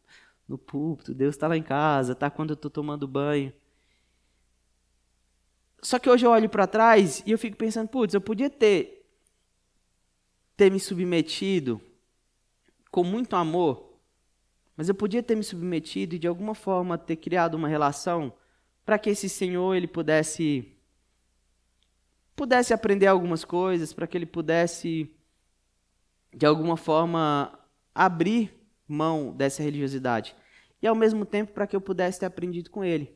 no 0.52 0.58
púlpito, 0.58 1.14
Deus 1.14 1.34
está 1.34 1.48
lá 1.48 1.56
em 1.56 1.64
casa, 1.64 2.12
está 2.12 2.30
quando 2.30 2.50
eu 2.50 2.56
estou 2.56 2.70
tomando 2.70 3.08
banho. 3.08 3.54
Só 5.82 5.98
que 5.98 6.10
hoje 6.10 6.26
eu 6.26 6.30
olho 6.30 6.50
para 6.50 6.68
trás 6.68 7.24
e 7.26 7.32
eu 7.32 7.40
fico 7.40 7.56
pensando, 7.56 7.88
putz, 7.88 8.14
eu 8.14 8.20
podia 8.20 8.50
ter, 8.50 9.10
ter 10.58 10.70
me 10.70 10.80
submetido 10.80 11.82
com 12.92 13.02
muito 13.04 13.36
amor, 13.38 13.98
mas 14.76 14.90
eu 14.90 14.96
podia 14.96 15.24
ter 15.24 15.36
me 15.36 15.44
submetido 15.44 16.16
e 16.16 16.20
de 16.20 16.28
alguma 16.28 16.54
forma 16.54 16.98
ter 16.98 17.16
criado 17.16 17.56
uma 17.56 17.70
relação 17.70 18.34
para 18.86 19.00
que 19.00 19.10
esse 19.10 19.30
senhor 19.30 19.74
ele 19.74 19.88
pudesse 19.88 20.68
pudesse 22.36 22.74
aprender 22.74 23.08
algumas 23.08 23.46
coisas, 23.46 23.94
para 23.94 24.08
que 24.08 24.18
ele 24.18 24.26
pudesse 24.26 25.10
de 26.34 26.46
alguma 26.46 26.76
forma 26.76 27.58
abrir 27.94 28.54
mão 28.88 29.32
dessa 29.32 29.64
religiosidade 29.64 30.36
e 30.82 30.88
ao 30.88 30.96
mesmo 30.96 31.26
tempo 31.26 31.54
para 31.54 31.68
que 31.68 31.76
eu 31.76 31.82
pudesse 31.82 32.20
ter 32.20 32.26
aprendido 32.26 32.70
com 32.70 32.84
ele. 32.84 33.16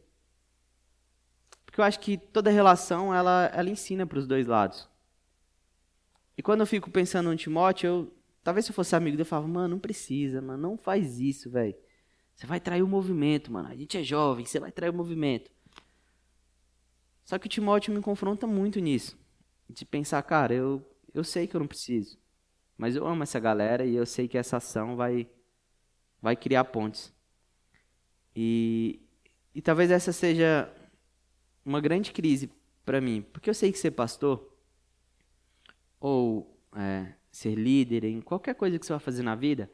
Porque 1.66 1.82
eu 1.82 1.86
acho 1.86 2.00
que 2.00 2.18
toda 2.18 2.50
relação 2.50 3.14
ela 3.14 3.52
ela 3.54 3.70
ensina 3.70 4.06
para 4.06 4.20
os 4.20 4.28
dois 4.28 4.48
lados. 4.48 4.90
E 6.38 6.44
quando 6.44 6.62
eu 6.62 6.68
fico 6.68 6.90
pensando 6.90 7.30
no 7.30 7.36
Timóteo, 7.36 7.88
eu 7.88 8.14
talvez 8.44 8.66
se 8.66 8.72
eu 8.72 8.76
fosse 8.76 8.96
amigo, 8.96 9.20
eu 9.20 9.26
falava, 9.26 9.48
mano, 9.48 9.70
não 9.70 9.80
precisa, 9.80 10.42
mano, 10.42 10.62
não 10.62 10.78
faz 10.78 11.20
isso, 11.20 11.50
velho. 11.50 11.76
Você 12.36 12.46
vai 12.46 12.60
trair 12.60 12.84
o 12.84 12.88
movimento, 12.88 13.52
mano. 13.52 13.70
A 13.70 13.76
gente 13.76 13.98
é 13.98 14.04
jovem, 14.04 14.46
você 14.46 14.60
vai 14.60 14.72
trair 14.72 14.90
o 14.90 14.94
movimento. 14.94 15.50
Só 17.24 17.40
que 17.40 17.48
o 17.48 17.50
Timóteo 17.50 17.94
me 17.94 18.02
confronta 18.02 18.46
muito 18.46 18.80
nisso. 18.80 19.18
De 19.68 19.86
pensar, 19.86 20.22
cara, 20.22 20.54
eu, 20.54 20.86
eu 21.14 21.24
sei 21.24 21.48
que 21.48 21.56
eu 21.56 21.60
não 21.60 21.68
preciso. 21.68 22.20
Mas 22.78 22.96
eu 22.96 23.08
amo 23.08 23.24
essa 23.24 23.40
galera 23.40 23.86
e 23.86 23.96
eu 23.96 24.06
sei 24.06 24.28
que 24.28 24.38
essa 24.38 24.58
ação 24.58 24.96
vai, 24.96 25.28
vai 26.22 26.36
criar 26.36 26.66
pontes. 26.66 27.15
E, 28.36 29.00
e 29.54 29.62
talvez 29.62 29.90
essa 29.90 30.12
seja 30.12 30.70
uma 31.64 31.80
grande 31.80 32.12
crise 32.12 32.52
para 32.86 33.00
mim. 33.00 33.22
Porque 33.22 33.50
eu 33.50 33.54
sei 33.54 33.72
que 33.72 33.80
ser 33.80 33.92
pastor, 33.92 34.56
ou 36.00 36.60
é, 36.76 37.14
ser 37.32 37.56
líder 37.56 38.04
em 38.04 38.22
qualquer 38.22 38.56
coisa 38.56 38.78
que 38.78 38.86
você 38.86 38.94
vai 38.94 39.00
fazer 39.00 39.24
na 39.24 39.36
vida, 39.36 39.72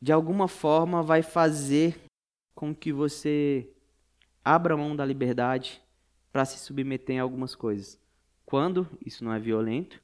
de 0.00 0.12
alguma 0.12 0.48
forma 0.48 1.02
vai 1.02 1.22
fazer 1.22 1.98
com 2.54 2.74
que 2.74 2.92
você 2.92 3.70
abra 4.44 4.76
mão 4.76 4.94
da 4.94 5.04
liberdade 5.04 5.82
para 6.32 6.44
se 6.44 6.58
submeter 6.58 7.16
em 7.16 7.18
algumas 7.18 7.54
coisas. 7.54 7.98
Quando 8.44 8.88
isso 9.04 9.24
não 9.24 9.32
é 9.32 9.38
violento, 9.38 10.02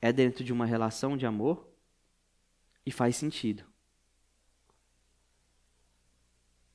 é 0.00 0.12
dentro 0.12 0.44
de 0.44 0.52
uma 0.52 0.66
relação 0.66 1.16
de 1.16 1.26
amor 1.26 1.68
e 2.84 2.92
faz 2.92 3.16
sentido. 3.16 3.64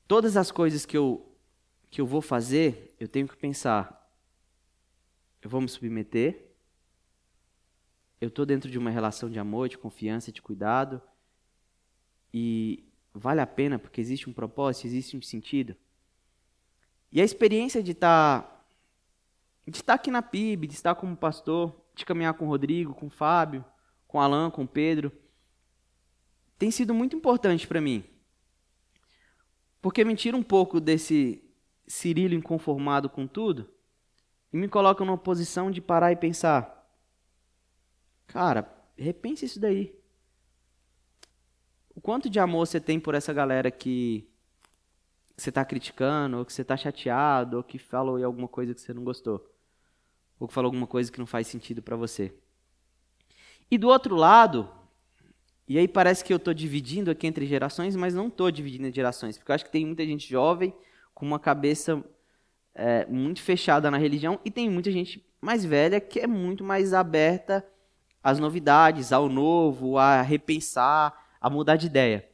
Todas 0.06 0.36
as 0.36 0.50
coisas 0.50 0.84
que 0.84 0.96
eu 0.96 1.30
que 1.90 2.00
eu 2.00 2.06
vou 2.06 2.20
fazer, 2.20 2.92
eu 2.98 3.06
tenho 3.06 3.28
que 3.28 3.36
pensar: 3.36 4.10
eu 5.40 5.48
vou 5.48 5.60
me 5.60 5.68
submeter? 5.68 6.50
Eu 8.20 8.28
estou 8.28 8.44
dentro 8.44 8.70
de 8.70 8.78
uma 8.78 8.90
relação 8.90 9.30
de 9.30 9.38
amor, 9.38 9.68
de 9.68 9.78
confiança, 9.78 10.32
de 10.32 10.42
cuidado? 10.42 11.00
E 12.32 12.84
vale 13.12 13.40
a 13.40 13.46
pena 13.46 13.78
porque 13.78 14.00
existe 14.00 14.28
um 14.28 14.32
propósito, 14.32 14.86
existe 14.86 15.16
um 15.16 15.22
sentido? 15.22 15.76
E 17.12 17.20
a 17.20 17.24
experiência 17.24 17.80
de 17.80 17.92
estar 17.92 18.42
tá, 18.42 18.64
de 19.68 19.76
estar 19.76 19.84
tá 19.84 19.94
aqui 19.94 20.10
na 20.10 20.20
PIB, 20.20 20.66
de 20.66 20.74
estar 20.74 20.96
como 20.96 21.16
pastor, 21.16 21.80
de 21.94 22.04
caminhar 22.04 22.34
com 22.34 22.46
o 22.46 22.48
Rodrigo, 22.48 22.92
com 22.92 23.06
o 23.06 23.10
Fábio, 23.10 23.64
com 24.08 24.18
o 24.18 24.20
Alan, 24.20 24.50
com 24.50 24.64
o 24.64 24.68
Pedro, 24.68 25.12
tem 26.58 26.70
sido 26.72 26.92
muito 26.92 27.14
importante 27.14 27.68
para 27.68 27.80
mim. 27.80 28.04
Porque 29.84 30.02
me 30.02 30.16
tira 30.16 30.34
um 30.34 30.42
pouco 30.42 30.80
desse 30.80 31.44
Cirilo 31.86 32.32
inconformado 32.32 33.10
com 33.10 33.26
tudo 33.26 33.68
e 34.50 34.56
me 34.56 34.66
coloca 34.66 35.04
numa 35.04 35.18
posição 35.18 35.70
de 35.70 35.78
parar 35.78 36.10
e 36.10 36.16
pensar: 36.16 36.88
cara, 38.26 38.66
repense 38.96 39.44
isso 39.44 39.60
daí. 39.60 39.94
O 41.94 42.00
quanto 42.00 42.30
de 42.30 42.40
amor 42.40 42.66
você 42.66 42.80
tem 42.80 42.98
por 42.98 43.14
essa 43.14 43.30
galera 43.34 43.70
que 43.70 44.26
você 45.36 45.50
está 45.50 45.62
criticando, 45.62 46.38
ou 46.38 46.46
que 46.46 46.54
você 46.54 46.62
está 46.62 46.78
chateado, 46.78 47.58
ou 47.58 47.62
que 47.62 47.78
falou 47.78 48.24
alguma 48.24 48.48
coisa 48.48 48.72
que 48.72 48.80
você 48.80 48.94
não 48.94 49.04
gostou, 49.04 49.46
ou 50.40 50.48
que 50.48 50.54
falou 50.54 50.68
alguma 50.68 50.86
coisa 50.86 51.12
que 51.12 51.18
não 51.18 51.26
faz 51.26 51.46
sentido 51.46 51.82
para 51.82 51.94
você. 51.94 52.34
E 53.70 53.76
do 53.76 53.88
outro 53.88 54.16
lado, 54.16 54.66
e 55.66 55.78
aí 55.78 55.88
parece 55.88 56.22
que 56.22 56.32
eu 56.32 56.36
estou 56.36 56.52
dividindo 56.52 57.10
aqui 57.10 57.26
entre 57.26 57.46
gerações, 57.46 57.96
mas 57.96 58.14
não 58.14 58.28
estou 58.28 58.50
dividindo 58.50 58.86
entre 58.86 58.96
gerações, 58.96 59.38
porque 59.38 59.50
eu 59.50 59.54
acho 59.54 59.64
que 59.64 59.72
tem 59.72 59.86
muita 59.86 60.04
gente 60.04 60.28
jovem 60.28 60.74
com 61.14 61.24
uma 61.24 61.38
cabeça 61.38 62.04
é, 62.74 63.06
muito 63.06 63.40
fechada 63.40 63.90
na 63.90 63.96
religião 63.96 64.38
e 64.44 64.50
tem 64.50 64.68
muita 64.68 64.90
gente 64.90 65.24
mais 65.40 65.64
velha 65.64 66.00
que 66.00 66.20
é 66.20 66.26
muito 66.26 66.64
mais 66.64 66.92
aberta 66.92 67.66
às 68.22 68.38
novidades, 68.38 69.12
ao 69.12 69.28
novo, 69.28 69.96
a 69.96 70.22
repensar, 70.22 71.14
a 71.40 71.48
mudar 71.48 71.76
de 71.76 71.86
ideia. 71.86 72.28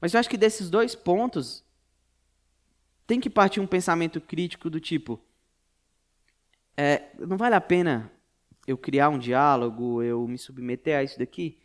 Mas 0.00 0.14
eu 0.14 0.20
acho 0.20 0.30
que 0.30 0.36
desses 0.36 0.68
dois 0.68 0.94
pontos 0.94 1.64
tem 3.06 3.20
que 3.20 3.30
partir 3.30 3.60
um 3.60 3.66
pensamento 3.66 4.20
crítico 4.20 4.68
do 4.68 4.80
tipo: 4.80 5.20
é, 6.76 7.10
não 7.18 7.36
vale 7.36 7.54
a 7.54 7.60
pena 7.60 8.10
eu 8.66 8.78
criar 8.78 9.08
um 9.10 9.18
diálogo, 9.18 10.02
eu 10.02 10.26
me 10.26 10.38
submeter 10.38 10.98
a 10.98 11.02
isso 11.02 11.18
daqui, 11.18 11.58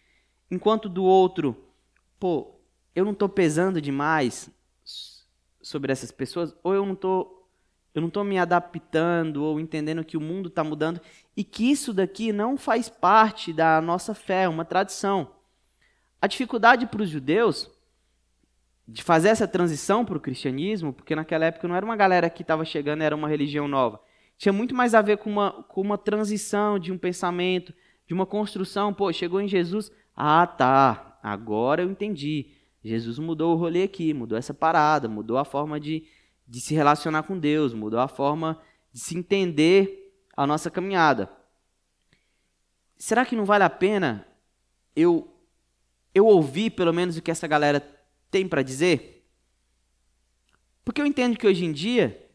enquanto 0.50 0.90
do 0.90 1.04
outro, 1.04 1.56
pô, 2.20 2.56
eu 2.96 3.06
não 3.06 3.12
estou 3.12 3.30
pesando 3.30 3.82
demais 3.82 4.50
sobre 5.62 5.92
essas 5.92 6.12
pessoas, 6.12 6.56
ou 6.64 6.74
eu 6.74 6.86
não 6.86 6.94
estou 6.94 7.36
eu 7.94 8.02
não 8.02 8.10
estou 8.10 8.24
me 8.24 8.38
adaptando 8.38 9.44
ou 9.44 9.60
entendendo 9.60 10.06
que 10.06 10.16
o 10.16 10.22
mundo 10.22 10.50
está 10.50 10.64
mudando 10.64 11.02
e 11.36 11.44
que 11.44 11.72
isso 11.72 11.92
daqui 11.92 12.32
não 12.32 12.56
faz 12.56 12.88
parte 12.88 13.52
da 13.52 13.82
nossa 13.82 14.14
fé, 14.14 14.48
uma 14.48 14.64
tradição. 14.64 15.32
A 16.22 16.28
dificuldade 16.28 16.86
para 16.86 17.02
os 17.02 17.10
judeus 17.10 17.68
de 18.88 19.02
fazer 19.02 19.30
essa 19.30 19.48
transição 19.48 20.06
para 20.06 20.16
o 20.16 20.22
cristianismo, 20.22 20.94
porque 20.94 21.16
naquela 21.16 21.46
época 21.46 21.68
não 21.68 21.76
era 21.76 21.84
uma 21.84 21.96
galera 21.96 22.30
que 22.30 22.44
estava 22.44 22.64
chegando, 22.64 23.02
era 23.02 23.16
uma 23.16 23.28
religião 23.28 23.68
nova. 23.68 24.00
Tinha 24.38 24.54
muito 24.54 24.76
mais 24.76 24.94
a 24.94 25.02
ver 25.02 25.18
com 25.18 25.30
uma, 25.30 25.64
com 25.64 25.82
uma 25.82 25.98
transição 25.98 26.78
de 26.78 26.92
um 26.92 26.98
pensamento, 27.00 27.74
de 28.06 28.14
uma 28.14 28.26
construção. 28.26 28.94
Pô, 28.94 29.12
chegou 29.12 29.42
em 29.42 29.48
Jesus. 29.48 29.92
Ah, 30.18 30.48
tá. 30.48 31.20
Agora 31.22 31.84
eu 31.84 31.92
entendi. 31.92 32.52
Jesus 32.84 33.20
mudou 33.20 33.54
o 33.54 33.58
rolê 33.58 33.84
aqui, 33.84 34.16
mudou 34.16 34.36
essa 34.36 34.54
parada, 34.54 35.08
mudou 35.08 35.38
a 35.38 35.46
forma 35.46 35.80
de, 35.80 36.08
de 36.48 36.60
se 36.60 36.74
relacionar 36.74 37.24
com 37.24 37.38
Deus, 37.38 37.74
mudou 37.74 38.00
a 38.00 38.08
forma 38.08 38.60
de 38.92 39.00
se 39.00 39.16
entender 39.16 40.26
a 40.36 40.48
nossa 40.48 40.72
caminhada. 40.72 41.30
Será 42.98 43.24
que 43.26 43.36
não 43.36 43.46
vale 43.46 43.64
a 43.64 43.70
pena 43.70 44.28
eu 44.96 45.32
eu 46.16 46.26
ouvir 46.26 46.72
pelo 46.72 46.92
menos 46.92 47.16
o 47.16 47.22
que 47.22 47.30
essa 47.30 47.46
galera 47.46 47.80
tem 48.32 48.48
para 48.48 48.64
dizer? 48.64 49.30
Porque 50.84 51.00
eu 51.00 51.06
entendo 51.06 51.38
que 51.38 51.46
hoje 51.46 51.64
em 51.64 51.72
dia 51.72 52.28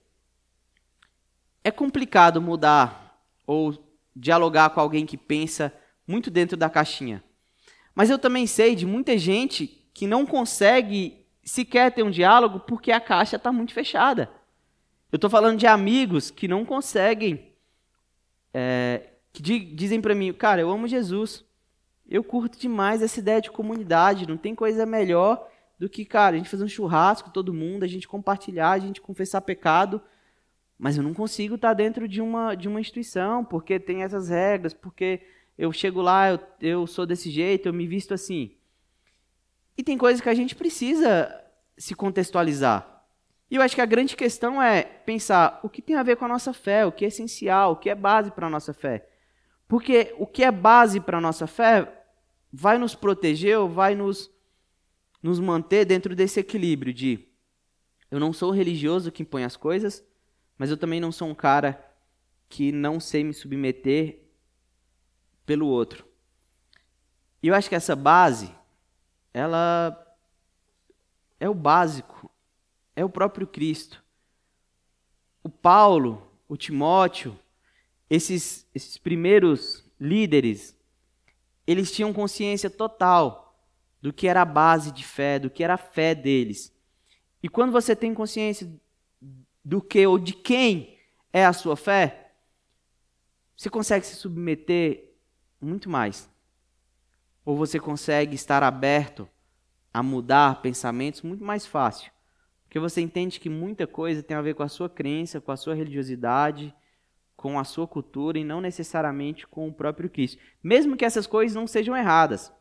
é 1.64 1.70
complicado 1.72 2.40
mudar 2.40 3.20
ou 3.44 3.76
dialogar 4.14 4.70
com 4.70 4.78
alguém 4.78 5.04
que 5.04 5.16
pensa 5.16 5.72
muito 6.06 6.30
dentro 6.30 6.56
da 6.56 6.70
caixinha. 6.70 7.24
Mas 7.94 8.10
eu 8.10 8.18
também 8.18 8.46
sei 8.46 8.74
de 8.74 8.86
muita 8.86 9.16
gente 9.18 9.66
que 9.92 10.06
não 10.06 10.24
consegue 10.24 11.26
sequer 11.44 11.92
ter 11.92 12.02
um 12.02 12.10
diálogo 12.10 12.60
porque 12.60 12.92
a 12.92 13.00
caixa 13.00 13.36
está 13.36 13.52
muito 13.52 13.74
fechada. 13.74 14.30
Eu 15.10 15.16
estou 15.16 15.28
falando 15.28 15.58
de 15.58 15.66
amigos 15.66 16.30
que 16.30 16.48
não 16.48 16.64
conseguem, 16.64 17.52
é, 18.54 19.10
que 19.32 19.42
dizem 19.42 20.00
para 20.00 20.14
mim, 20.14 20.32
cara, 20.32 20.60
eu 20.62 20.70
amo 20.70 20.88
Jesus, 20.88 21.44
eu 22.08 22.24
curto 22.24 22.58
demais 22.58 23.02
essa 23.02 23.20
ideia 23.20 23.40
de 23.40 23.50
comunidade, 23.50 24.28
não 24.28 24.36
tem 24.36 24.54
coisa 24.54 24.86
melhor 24.86 25.48
do 25.78 25.88
que, 25.88 26.04
cara, 26.04 26.36
a 26.36 26.38
gente 26.38 26.48
fazer 26.48 26.64
um 26.64 26.68
churrasco, 26.68 27.30
todo 27.30 27.52
mundo, 27.52 27.84
a 27.84 27.88
gente 27.88 28.08
compartilhar, 28.08 28.70
a 28.70 28.78
gente 28.78 29.00
confessar 29.00 29.40
pecado, 29.40 30.00
mas 30.78 30.96
eu 30.96 31.02
não 31.02 31.12
consigo 31.12 31.56
estar 31.56 31.68
tá 31.68 31.74
dentro 31.74 32.08
de 32.08 32.20
uma, 32.20 32.54
de 32.54 32.68
uma 32.68 32.80
instituição, 32.80 33.44
porque 33.44 33.78
tem 33.78 34.02
essas 34.02 34.28
regras, 34.28 34.72
porque 34.72 35.20
eu 35.56 35.72
chego 35.72 36.00
lá, 36.00 36.30
eu, 36.30 36.40
eu 36.60 36.86
sou 36.86 37.06
desse 37.06 37.30
jeito, 37.30 37.66
eu 37.66 37.72
me 37.72 37.86
visto 37.86 38.14
assim. 38.14 38.56
E 39.76 39.82
tem 39.82 39.96
coisas 39.96 40.20
que 40.20 40.28
a 40.28 40.34
gente 40.34 40.54
precisa 40.54 41.34
se 41.76 41.94
contextualizar. 41.94 43.04
E 43.50 43.56
eu 43.56 43.62
acho 43.62 43.74
que 43.74 43.80
a 43.80 43.86
grande 43.86 44.16
questão 44.16 44.62
é 44.62 44.82
pensar 44.82 45.60
o 45.62 45.68
que 45.68 45.82
tem 45.82 45.96
a 45.96 46.02
ver 46.02 46.16
com 46.16 46.24
a 46.24 46.28
nossa 46.28 46.52
fé, 46.52 46.86
o 46.86 46.92
que 46.92 47.04
é 47.04 47.08
essencial, 47.08 47.72
o 47.72 47.76
que 47.76 47.90
é 47.90 47.94
base 47.94 48.30
para 48.30 48.46
a 48.46 48.50
nossa 48.50 48.72
fé. 48.72 49.08
Porque 49.68 50.14
o 50.18 50.26
que 50.26 50.42
é 50.42 50.50
base 50.50 51.00
para 51.00 51.18
a 51.18 51.20
nossa 51.20 51.46
fé 51.46 52.04
vai 52.52 52.78
nos 52.78 52.94
proteger 52.94 53.58
ou 53.58 53.68
vai 53.68 53.94
nos, 53.94 54.30
nos 55.22 55.38
manter 55.38 55.84
dentro 55.84 56.14
desse 56.14 56.40
equilíbrio 56.40 56.92
de 56.92 57.28
eu 58.10 58.20
não 58.20 58.32
sou 58.32 58.50
religioso 58.50 59.10
que 59.10 59.22
impõe 59.22 59.44
as 59.44 59.56
coisas, 59.56 60.04
mas 60.58 60.70
eu 60.70 60.76
também 60.76 61.00
não 61.00 61.10
sou 61.10 61.28
um 61.28 61.34
cara 61.34 61.82
que 62.48 62.70
não 62.70 63.00
sei 63.00 63.24
me 63.24 63.32
submeter 63.32 64.21
pelo 65.44 65.66
outro. 65.66 66.06
E 67.42 67.48
eu 67.48 67.54
acho 67.54 67.68
que 67.68 67.74
essa 67.74 67.96
base 67.96 68.54
ela 69.34 69.98
é 71.40 71.48
o 71.48 71.54
básico, 71.54 72.30
é 72.94 73.04
o 73.04 73.08
próprio 73.08 73.46
Cristo. 73.46 74.02
O 75.42 75.48
Paulo, 75.48 76.30
o 76.48 76.56
Timóteo, 76.56 77.36
esses, 78.08 78.66
esses 78.74 78.98
primeiros 78.98 79.84
líderes, 79.98 80.76
eles 81.66 81.90
tinham 81.90 82.12
consciência 82.12 82.68
total 82.68 83.58
do 84.00 84.12
que 84.12 84.28
era 84.28 84.42
a 84.42 84.44
base 84.46 84.92
de 84.92 85.04
fé, 85.04 85.38
do 85.38 85.50
que 85.50 85.64
era 85.64 85.74
a 85.74 85.78
fé 85.78 86.14
deles. 86.14 86.72
E 87.42 87.48
quando 87.48 87.72
você 87.72 87.96
tem 87.96 88.12
consciência 88.12 88.70
do 89.64 89.80
que 89.80 90.06
ou 90.06 90.18
de 90.18 90.32
quem 90.32 90.98
é 91.32 91.44
a 91.44 91.52
sua 91.52 91.76
fé, 91.76 92.32
você 93.56 93.70
consegue 93.70 94.04
se 94.04 94.16
submeter 94.16 95.11
muito 95.62 95.88
mais 95.88 96.32
ou 97.44 97.56
você 97.56 97.78
consegue 97.78 98.34
estar 98.34 98.62
aberto 98.62 99.28
a 99.92 100.02
mudar 100.02 100.62
pensamentos 100.62 101.22
muito 101.22 101.44
mais 101.44 101.66
fácil. 101.66 102.10
Porque 102.64 102.78
você 102.78 103.00
entende 103.00 103.38
que 103.38 103.50
muita 103.50 103.86
coisa 103.86 104.22
tem 104.22 104.36
a 104.36 104.42
ver 104.42 104.54
com 104.54 104.62
a 104.62 104.68
sua 104.68 104.88
crença, 104.88 105.40
com 105.40 105.52
a 105.52 105.56
sua 105.56 105.74
religiosidade, 105.74 106.74
com 107.36 107.58
a 107.58 107.64
sua 107.64 107.86
cultura 107.86 108.38
e 108.38 108.44
não 108.44 108.60
necessariamente 108.60 109.46
com 109.46 109.68
o 109.68 109.74
próprio 109.74 110.08
Cristo. 110.08 110.40
Mesmo 110.62 110.96
que 110.96 111.04
essas 111.04 111.26
coisas 111.26 111.54
não 111.54 111.66
sejam 111.66 111.96
erradas. 111.96 112.52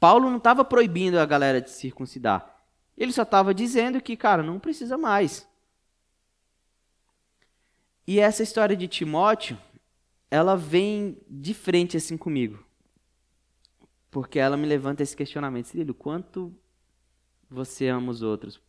Paulo 0.00 0.28
não 0.28 0.38
estava 0.38 0.64
proibindo 0.64 1.18
a 1.18 1.26
galera 1.26 1.60
de 1.60 1.70
circuncidar. 1.70 2.52
Ele 2.96 3.12
só 3.12 3.22
estava 3.22 3.54
dizendo 3.54 4.00
que, 4.00 4.16
cara, 4.16 4.42
não 4.42 4.58
precisa 4.58 4.98
mais. 4.98 5.48
E 8.06 8.18
essa 8.18 8.42
história 8.42 8.76
de 8.76 8.88
Timóteo, 8.88 9.56
ela 10.34 10.56
vem 10.56 11.16
de 11.28 11.54
frente 11.54 11.96
assim 11.96 12.16
comigo 12.16 12.64
porque 14.14 14.38
ela 14.38 14.56
me 14.56 14.64
levanta 14.64 15.02
esse 15.02 15.16
questionamento. 15.16 15.66
Cirilo, 15.66 15.92
quanto 15.92 16.56
você 17.50 17.88
ama 17.88 18.12
os 18.12 18.22
outros? 18.22 18.62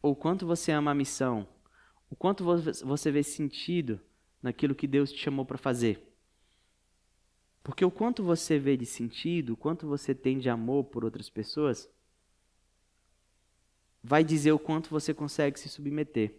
Ou 0.00 0.14
quanto 0.14 0.46
você 0.46 0.70
ama 0.70 0.92
a 0.92 0.94
missão? 0.94 1.48
O 2.08 2.14
quanto 2.14 2.44
você 2.44 3.10
vê 3.10 3.24
sentido 3.24 4.00
naquilo 4.40 4.72
que 4.72 4.86
Deus 4.86 5.10
te 5.10 5.18
chamou 5.18 5.44
para 5.44 5.58
fazer? 5.58 6.00
Porque 7.60 7.84
o 7.84 7.90
quanto 7.90 8.22
você 8.22 8.56
vê 8.56 8.76
de 8.76 8.86
sentido, 8.86 9.54
o 9.54 9.56
quanto 9.56 9.84
você 9.84 10.14
tem 10.14 10.38
de 10.38 10.48
amor 10.48 10.84
por 10.84 11.04
outras 11.04 11.28
pessoas, 11.28 11.90
vai 14.00 14.22
dizer 14.22 14.52
o 14.52 14.60
quanto 14.60 14.90
você 14.90 15.12
consegue 15.12 15.58
se 15.58 15.68
submeter. 15.68 16.36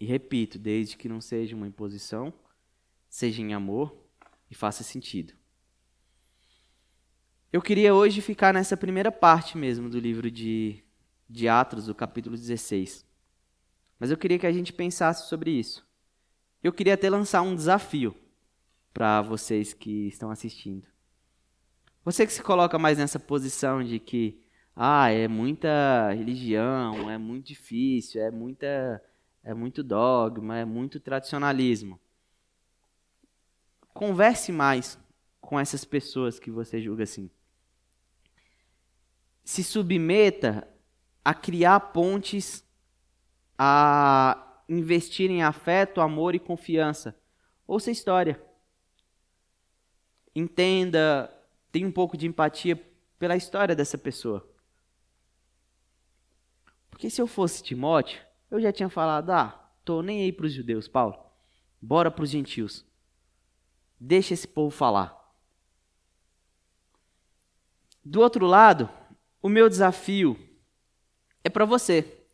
E 0.00 0.06
repito, 0.06 0.58
desde 0.58 0.96
que 0.96 1.10
não 1.10 1.20
seja 1.20 1.54
uma 1.54 1.68
imposição, 1.68 2.32
seja 3.06 3.42
em 3.42 3.52
amor 3.52 3.94
e 4.50 4.54
faça 4.54 4.82
sentido. 4.82 5.34
Eu 7.52 7.60
queria 7.60 7.94
hoje 7.94 8.22
ficar 8.22 8.54
nessa 8.54 8.78
primeira 8.78 9.12
parte 9.12 9.58
mesmo 9.58 9.90
do 9.90 9.98
livro 9.98 10.30
de, 10.30 10.82
de 11.28 11.48
Atos, 11.48 11.86
do 11.86 11.94
capítulo 11.94 12.34
16. 12.34 13.04
Mas 13.98 14.10
eu 14.10 14.16
queria 14.16 14.38
que 14.38 14.46
a 14.46 14.52
gente 14.52 14.72
pensasse 14.72 15.28
sobre 15.28 15.50
isso. 15.50 15.86
Eu 16.62 16.72
queria 16.72 16.94
até 16.94 17.10
lançar 17.10 17.42
um 17.42 17.54
desafio 17.54 18.16
para 18.94 19.20
vocês 19.20 19.74
que 19.74 20.08
estão 20.08 20.30
assistindo. 20.30 20.86
Você 22.04 22.26
que 22.26 22.32
se 22.32 22.42
coloca 22.42 22.78
mais 22.78 22.96
nessa 22.96 23.18
posição 23.18 23.84
de 23.84 23.98
que 23.98 24.42
ah, 24.74 25.10
é 25.10 25.28
muita 25.28 26.10
religião, 26.12 27.10
é 27.10 27.18
muito 27.18 27.48
difícil, 27.48 28.22
é 28.22 28.30
muita 28.30 29.02
é 29.42 29.54
muito 29.54 29.82
dogma, 29.82 30.58
é 30.58 30.64
muito 30.64 31.00
tradicionalismo. 31.00 32.00
Converse 33.92 34.52
mais 34.52 34.98
com 35.40 35.58
essas 35.58 35.84
pessoas 35.84 36.38
que 36.38 36.50
você 36.50 36.80
julga 36.80 37.04
assim. 37.04 37.30
Se 39.44 39.64
submeta 39.64 40.68
a 41.24 41.34
criar 41.34 41.80
pontes 41.80 42.64
a 43.58 44.62
investir 44.68 45.30
em 45.30 45.42
afeto, 45.42 46.00
amor 46.00 46.34
e 46.34 46.38
confiança. 46.38 47.18
Ouça 47.66 47.90
a 47.90 47.92
história. 47.92 48.40
Entenda, 50.34 51.30
tenha 51.72 51.86
um 51.86 51.92
pouco 51.92 52.16
de 52.16 52.26
empatia 52.26 52.76
pela 53.18 53.36
história 53.36 53.74
dessa 53.74 53.98
pessoa. 53.98 54.48
Porque 56.90 57.10
se 57.10 57.20
eu 57.20 57.26
fosse 57.26 57.62
Timóteo, 57.62 58.20
eu 58.50 58.60
já 58.60 58.72
tinha 58.72 58.88
falado: 58.88 59.30
ah, 59.30 59.70
tô 59.84 60.02
nem 60.02 60.22
aí 60.22 60.32
para 60.32 60.46
os 60.46 60.52
judeus, 60.52 60.88
Paulo. 60.88 61.18
Bora 61.80 62.10
para 62.10 62.24
os 62.24 62.30
gentios. 62.30 62.84
Deixa 63.98 64.34
esse 64.34 64.48
povo 64.48 64.70
falar. 64.70 65.18
Do 68.04 68.20
outro 68.20 68.46
lado, 68.46 68.88
o 69.42 69.48
meu 69.48 69.68
desafio 69.68 70.38
é 71.44 71.48
para 71.48 71.64
você, 71.64 72.24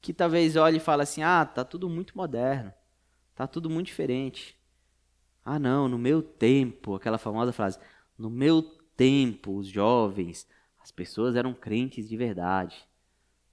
que 0.00 0.12
talvez 0.12 0.56
olhe 0.56 0.78
e 0.78 0.80
fale 0.80 1.02
assim: 1.02 1.22
ah, 1.22 1.44
tá 1.44 1.64
tudo 1.64 1.88
muito 1.88 2.16
moderno, 2.16 2.72
tá 3.34 3.46
tudo 3.46 3.70
muito 3.70 3.86
diferente. 3.86 4.56
Ah, 5.44 5.58
não, 5.58 5.88
no 5.88 5.98
meu 5.98 6.22
tempo, 6.22 6.94
aquela 6.94 7.18
famosa 7.18 7.52
frase: 7.52 7.78
no 8.18 8.30
meu 8.30 8.62
tempo, 8.96 9.56
os 9.56 9.68
jovens, 9.68 10.48
as 10.80 10.90
pessoas 10.90 11.36
eram 11.36 11.54
crentes 11.54 12.08
de 12.08 12.16
verdade. 12.16 12.76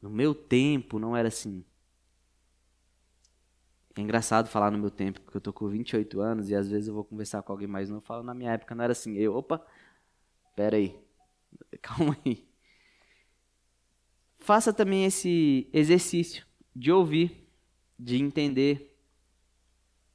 No 0.01 0.10
meu 0.10 0.34
tempo 0.34 0.99
não 0.99 1.15
era 1.15 1.27
assim. 1.27 1.63
É 3.95 4.01
engraçado 4.01 4.47
falar 4.49 4.71
no 4.71 4.77
meu 4.77 4.89
tempo, 4.89 5.21
porque 5.21 5.38
eu 5.38 5.41
tô 5.41 5.53
com 5.53 5.67
28 5.67 6.19
anos 6.19 6.49
e 6.49 6.56
às 6.56 6.67
vezes 6.67 6.88
eu 6.88 6.93
vou 6.95 7.03
conversar 7.03 7.43
com 7.43 7.51
alguém 7.51 7.67
mais 7.67 7.89
novo, 7.89 8.01
eu 8.01 8.06
falo, 8.06 8.23
na 8.23 8.34
minha 8.34 8.51
época 8.51 8.73
não 8.73 8.84
era 8.84 8.91
assim. 8.91 9.13
Eu, 9.15 9.36
opa, 9.36 9.63
pera 10.56 10.77
aí, 10.77 10.99
calma 11.82 12.17
aí. 12.25 12.47
Faça 14.39 14.73
também 14.73 15.06
esse 15.06 15.69
exercício 15.71 16.45
de 16.75 16.91
ouvir, 16.91 17.47
de 17.97 18.17
entender, 18.17 18.97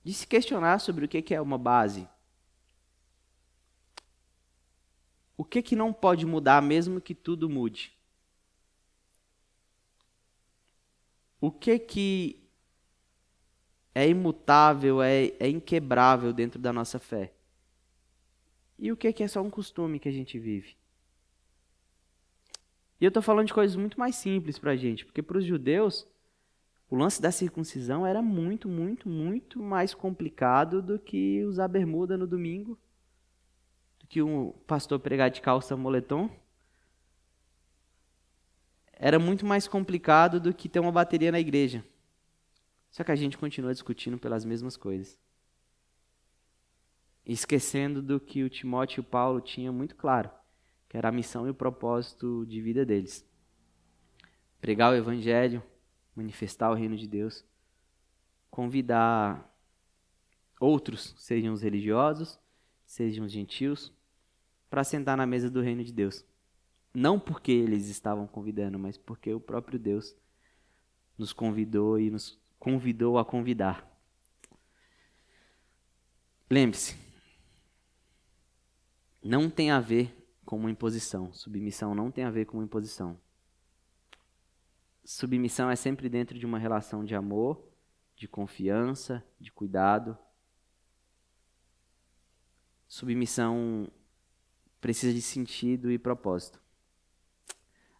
de 0.04 0.12
se 0.12 0.26
questionar 0.26 0.80
sobre 0.80 1.04
o 1.04 1.08
que 1.08 1.34
é 1.34 1.40
uma 1.40 1.56
base. 1.56 2.08
O 5.36 5.44
que 5.44 5.62
que 5.62 5.76
não 5.76 5.92
pode 5.92 6.26
mudar 6.26 6.60
mesmo 6.60 7.00
que 7.00 7.14
tudo 7.14 7.48
mude? 7.48 7.96
O 11.40 11.52
que 11.52 11.78
que 11.78 12.47
é 13.98 14.08
imutável, 14.08 15.02
é, 15.02 15.32
é 15.40 15.48
inquebrável 15.48 16.32
dentro 16.32 16.60
da 16.60 16.72
nossa 16.72 17.00
fé? 17.00 17.32
E 18.78 18.92
o 18.92 18.96
que, 18.96 19.12
que 19.12 19.24
é 19.24 19.28
só 19.28 19.42
um 19.42 19.50
costume 19.50 19.98
que 19.98 20.08
a 20.08 20.12
gente 20.12 20.38
vive? 20.38 20.76
E 23.00 23.04
eu 23.04 23.08
estou 23.08 23.20
falando 23.20 23.48
de 23.48 23.54
coisas 23.54 23.76
muito 23.76 23.98
mais 23.98 24.14
simples 24.14 24.56
para 24.56 24.70
a 24.70 24.76
gente, 24.76 25.04
porque 25.04 25.20
para 25.20 25.38
os 25.38 25.44
judeus, 25.44 26.06
o 26.88 26.94
lance 26.94 27.20
da 27.20 27.32
circuncisão 27.32 28.06
era 28.06 28.22
muito, 28.22 28.68
muito, 28.68 29.08
muito 29.08 29.60
mais 29.60 29.94
complicado 29.94 30.80
do 30.80 30.96
que 30.96 31.44
usar 31.44 31.66
bermuda 31.66 32.16
no 32.16 32.26
domingo, 32.26 32.78
do 33.98 34.06
que 34.06 34.22
um 34.22 34.52
pastor 34.64 35.00
pregar 35.00 35.28
de 35.28 35.40
calça 35.40 35.76
moletom. 35.76 36.30
Era 38.92 39.18
muito 39.18 39.44
mais 39.44 39.66
complicado 39.66 40.38
do 40.38 40.54
que 40.54 40.68
ter 40.68 40.78
uma 40.78 40.92
bateria 40.92 41.32
na 41.32 41.40
igreja. 41.40 41.84
Só 42.90 43.04
que 43.04 43.12
a 43.12 43.16
gente 43.16 43.38
continua 43.38 43.72
discutindo 43.72 44.18
pelas 44.18 44.44
mesmas 44.44 44.76
coisas. 44.76 45.18
Esquecendo 47.24 48.00
do 48.02 48.18
que 48.18 48.42
o 48.42 48.50
Timóteo 48.50 49.00
e 49.00 49.02
o 49.02 49.04
Paulo 49.04 49.40
tinham 49.40 49.72
muito 49.72 49.94
claro, 49.94 50.30
que 50.88 50.96
era 50.96 51.08
a 51.08 51.12
missão 51.12 51.46
e 51.46 51.50
o 51.50 51.54
propósito 51.54 52.46
de 52.46 52.60
vida 52.60 52.84
deles. 52.84 53.26
Pregar 54.60 54.92
o 54.92 54.96
evangelho, 54.96 55.62
manifestar 56.16 56.70
o 56.70 56.74
reino 56.74 56.96
de 56.96 57.06
Deus, 57.06 57.44
convidar 58.50 59.54
outros, 60.58 61.14
sejam 61.18 61.52
os 61.52 61.62
religiosos, 61.62 62.38
sejam 62.84 63.26
os 63.26 63.32
gentios, 63.32 63.92
para 64.68 64.82
sentar 64.82 65.16
na 65.16 65.26
mesa 65.26 65.50
do 65.50 65.60
reino 65.60 65.84
de 65.84 65.92
Deus. 65.92 66.24
Não 66.92 67.20
porque 67.20 67.52
eles 67.52 67.88
estavam 67.88 68.26
convidando, 68.26 68.78
mas 68.78 68.96
porque 68.96 69.32
o 69.32 69.40
próprio 69.40 69.78
Deus 69.78 70.16
nos 71.16 71.32
convidou 71.32 72.00
e 72.00 72.10
nos 72.10 72.38
convidou 72.68 73.16
a 73.16 73.24
convidar. 73.24 73.82
Lembre-se, 76.50 76.94
não 79.22 79.48
tem 79.48 79.70
a 79.70 79.80
ver 79.80 80.14
com 80.44 80.58
uma 80.58 80.70
imposição. 80.70 81.32
Submissão 81.32 81.94
não 81.94 82.10
tem 82.10 82.24
a 82.24 82.30
ver 82.30 82.44
com 82.44 82.58
uma 82.58 82.64
imposição. 82.64 83.18
Submissão 85.02 85.70
é 85.70 85.76
sempre 85.76 86.10
dentro 86.10 86.38
de 86.38 86.44
uma 86.44 86.58
relação 86.58 87.06
de 87.06 87.14
amor, 87.14 87.58
de 88.14 88.28
confiança, 88.28 89.24
de 89.40 89.50
cuidado. 89.50 90.18
Submissão 92.86 93.90
precisa 94.78 95.14
de 95.14 95.22
sentido 95.22 95.90
e 95.90 95.98
propósito. 95.98 96.60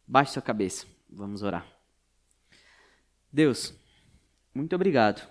Baixe 0.07 0.33
sua 0.33 0.43
cabeça, 0.43 0.87
vamos 1.09 1.43
orar. 1.43 1.67
Deus, 3.33 3.78
muito 4.55 4.75
obrigado. 4.75 5.29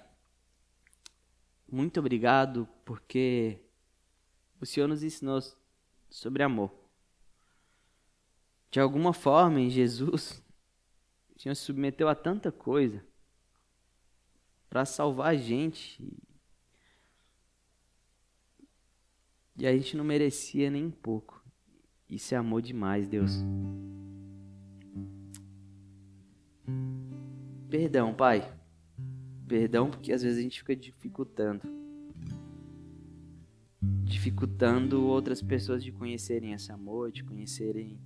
Muito 1.70 2.00
obrigado 2.00 2.68
porque 2.86 3.60
o 4.60 4.66
Senhor 4.66 4.88
nos 4.88 5.04
ensinou 5.04 5.40
sobre 6.10 6.44
amor. 6.44 6.74
De 8.72 8.80
alguma 8.80 9.14
forma, 9.14 9.60
em 9.60 9.70
Jesus, 9.70 10.44
o 11.36 11.40
Senhor 11.40 11.56
se 11.56 11.64
submeteu 11.64 12.08
a 12.08 12.16
tanta 12.16 12.52
coisa 12.52 13.06
para 14.70 14.86
salvar 14.86 15.34
a 15.34 15.38
gente. 15.38 16.06
E 19.58 19.68
a 19.68 19.76
gente 19.76 19.98
não 19.98 20.06
merecia 20.06 20.70
nem 20.70 20.86
um 20.86 20.92
pouco. 20.92 21.44
Isso 22.10 22.34
é 22.34 22.38
amor 22.38 22.62
demais, 22.62 23.08
Deus. 23.08 23.32
Perdão, 27.70 28.14
Pai 28.14 28.57
Perdão, 29.48 29.90
porque 29.90 30.12
às 30.12 30.22
vezes 30.22 30.40
a 30.40 30.42
gente 30.42 30.60
fica 30.60 30.76
dificultando. 30.76 31.62
Dificultando 34.04 35.06
outras 35.06 35.42
pessoas 35.42 35.82
de 35.82 35.92
conhecerem 35.92 36.52
esse 36.52 36.72
amor, 36.72 37.12
de 37.12 37.24
conhecerem 37.24 37.98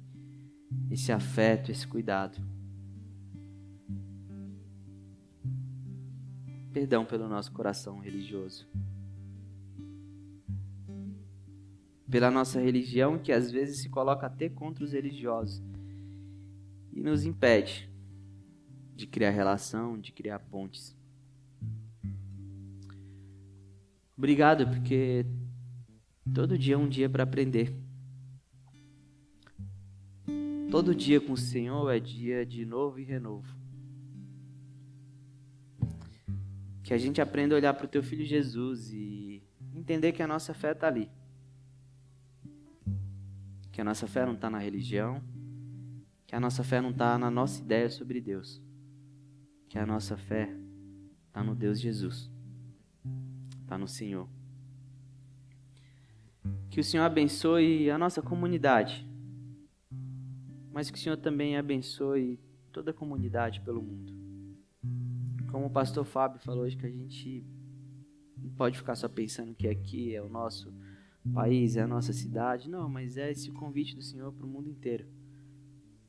esse 0.90 1.12
afeto, 1.12 1.72
esse 1.72 1.88
cuidado. 1.88 2.40
Perdão 6.72 7.04
pelo 7.06 7.28
nosso 7.28 7.52
coração 7.52 8.00
religioso. 8.00 8.68
Pela 12.10 12.30
nossa 12.30 12.60
religião 12.60 13.18
que 13.18 13.32
às 13.32 13.50
vezes 13.50 13.80
se 13.80 13.90
coloca 13.90 14.28
até 14.28 14.48
contra 14.48 14.84
os 14.84 14.92
religiosos 14.92 15.64
e 16.94 17.02
nos 17.02 17.26
impede 17.26 17.90
de 18.96 19.08
criar 19.08 19.32
relação, 19.32 20.00
de 20.00 20.12
criar 20.12 20.40
pontes. 20.40 21.01
Obrigado, 24.22 24.68
porque 24.68 25.26
todo 26.32 26.56
dia 26.56 26.76
é 26.76 26.78
um 26.78 26.88
dia 26.88 27.10
para 27.10 27.24
aprender. 27.24 27.76
Todo 30.70 30.94
dia 30.94 31.20
com 31.20 31.34
o 31.34 31.38
Senhor 31.38 31.90
é 31.90 32.00
dia 32.00 32.46
de 32.46 32.64
novo 32.64 33.00
e 33.00 33.04
renovo. 33.04 33.52
Que 36.84 36.94
a 36.94 37.00
gente 37.00 37.20
aprenda 37.20 37.56
a 37.56 37.58
olhar 37.58 37.74
para 37.74 37.88
o 37.88 37.90
teu 37.90 38.04
filho 38.04 38.24
Jesus 38.24 38.94
e 38.94 39.42
entender 39.74 40.12
que 40.12 40.22
a 40.22 40.28
nossa 40.28 40.54
fé 40.54 40.74
está 40.74 40.86
ali. 40.86 41.10
Que 43.72 43.82
a 43.82 43.84
nossa 43.84 44.06
fé 44.06 44.24
não 44.24 44.34
está 44.34 44.52
na 44.52 44.60
religião. 44.60 45.20
Que 46.28 46.36
a 46.36 46.40
nossa 46.40 46.64
fé 46.64 46.80
não 46.80 46.92
está 46.92 47.18
na 47.18 47.32
nossa 47.32 47.60
ideia 47.60 47.90
sobre 47.90 48.22
Deus. 48.22 48.62
Que 49.68 49.80
a 49.80 49.86
nossa 49.88 50.16
fé 50.16 50.56
está 51.28 51.44
no 51.44 51.56
Deus 51.56 51.80
Jesus 51.82 52.30
está 53.72 53.78
no 53.78 53.88
Senhor. 53.88 54.28
Que 56.70 56.82
o 56.82 56.84
Senhor 56.84 57.04
abençoe 57.04 57.90
a 57.90 57.98
nossa 57.98 58.22
comunidade, 58.22 59.08
mas 60.74 60.92
que 60.92 60.98
o 60.98 61.02
Senhor 61.02 61.16
também 61.16 61.56
abençoe 61.56 62.38
toda 62.72 62.92
a 62.92 62.94
comunidade 62.94 63.62
pelo 63.62 63.82
mundo. 63.82 64.14
Como 65.50 65.68
o 65.68 65.70
pastor 65.70 66.04
Fábio 66.04 66.40
falou 66.40 66.64
hoje, 66.64 66.76
que 66.76 66.86
a 66.86 66.90
gente 66.90 67.46
não 68.38 68.50
pode 68.52 68.78
ficar 68.78 68.96
só 68.96 69.08
pensando 69.08 69.56
que 69.56 69.68
aqui 69.68 70.14
é 70.14 70.22
o 70.22 70.30
nosso 70.30 70.74
país, 71.34 71.78
é 71.78 71.82
a 71.82 71.88
nossa 71.88 72.12
cidade. 72.12 72.70
Não, 72.70 72.90
mas 72.90 73.16
é 73.16 73.32
esse 73.32 73.52
convite 73.52 73.96
do 73.96 74.02
Senhor 74.02 74.34
para 74.34 74.46
o 74.46 74.50
mundo 74.50 74.70
inteiro 74.70 75.06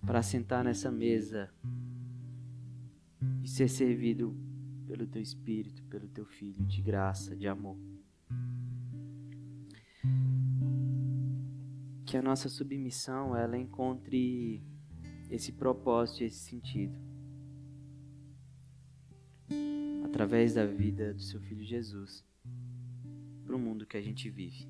para 0.05 0.21
sentar 0.21 0.65
nessa 0.65 0.91
mesa 0.91 1.49
e 3.43 3.49
ser 3.49 3.69
servido 3.69 4.37
pelo 4.93 5.07
teu 5.07 5.23
Espírito, 5.23 5.83
pelo 5.85 6.07
teu 6.07 6.27
Filho, 6.27 6.63
de 6.67 6.83
graça, 6.83 7.35
de 7.35 7.49
amor. 7.49 7.79
Que 12.05 12.19
a 12.19 12.21
nossa 12.21 12.51
submissão 12.51 13.35
ela 13.35 13.57
encontre 13.57 14.63
esse 15.31 15.51
propósito, 15.51 16.25
esse 16.25 16.41
sentido. 16.41 16.95
através 20.05 20.53
da 20.53 20.67
vida 20.67 21.15
do 21.15 21.23
seu 21.23 21.41
filho 21.41 21.65
Jesus, 21.65 22.23
para 23.47 23.57
o 23.57 23.59
mundo 23.59 23.87
que 23.87 23.97
a 23.97 24.03
gente 24.03 24.29
vive. 24.29 24.69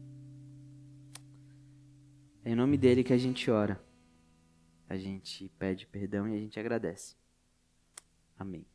É 2.44 2.52
em 2.52 2.54
nome 2.54 2.78
dele 2.78 3.02
que 3.02 3.12
a 3.12 3.18
gente 3.18 3.50
ora. 3.50 3.84
A 4.88 4.96
gente 4.96 5.48
pede 5.58 5.84
perdão 5.88 6.28
e 6.28 6.36
a 6.36 6.38
gente 6.38 6.60
agradece. 6.60 7.16
Amém. 8.38 8.71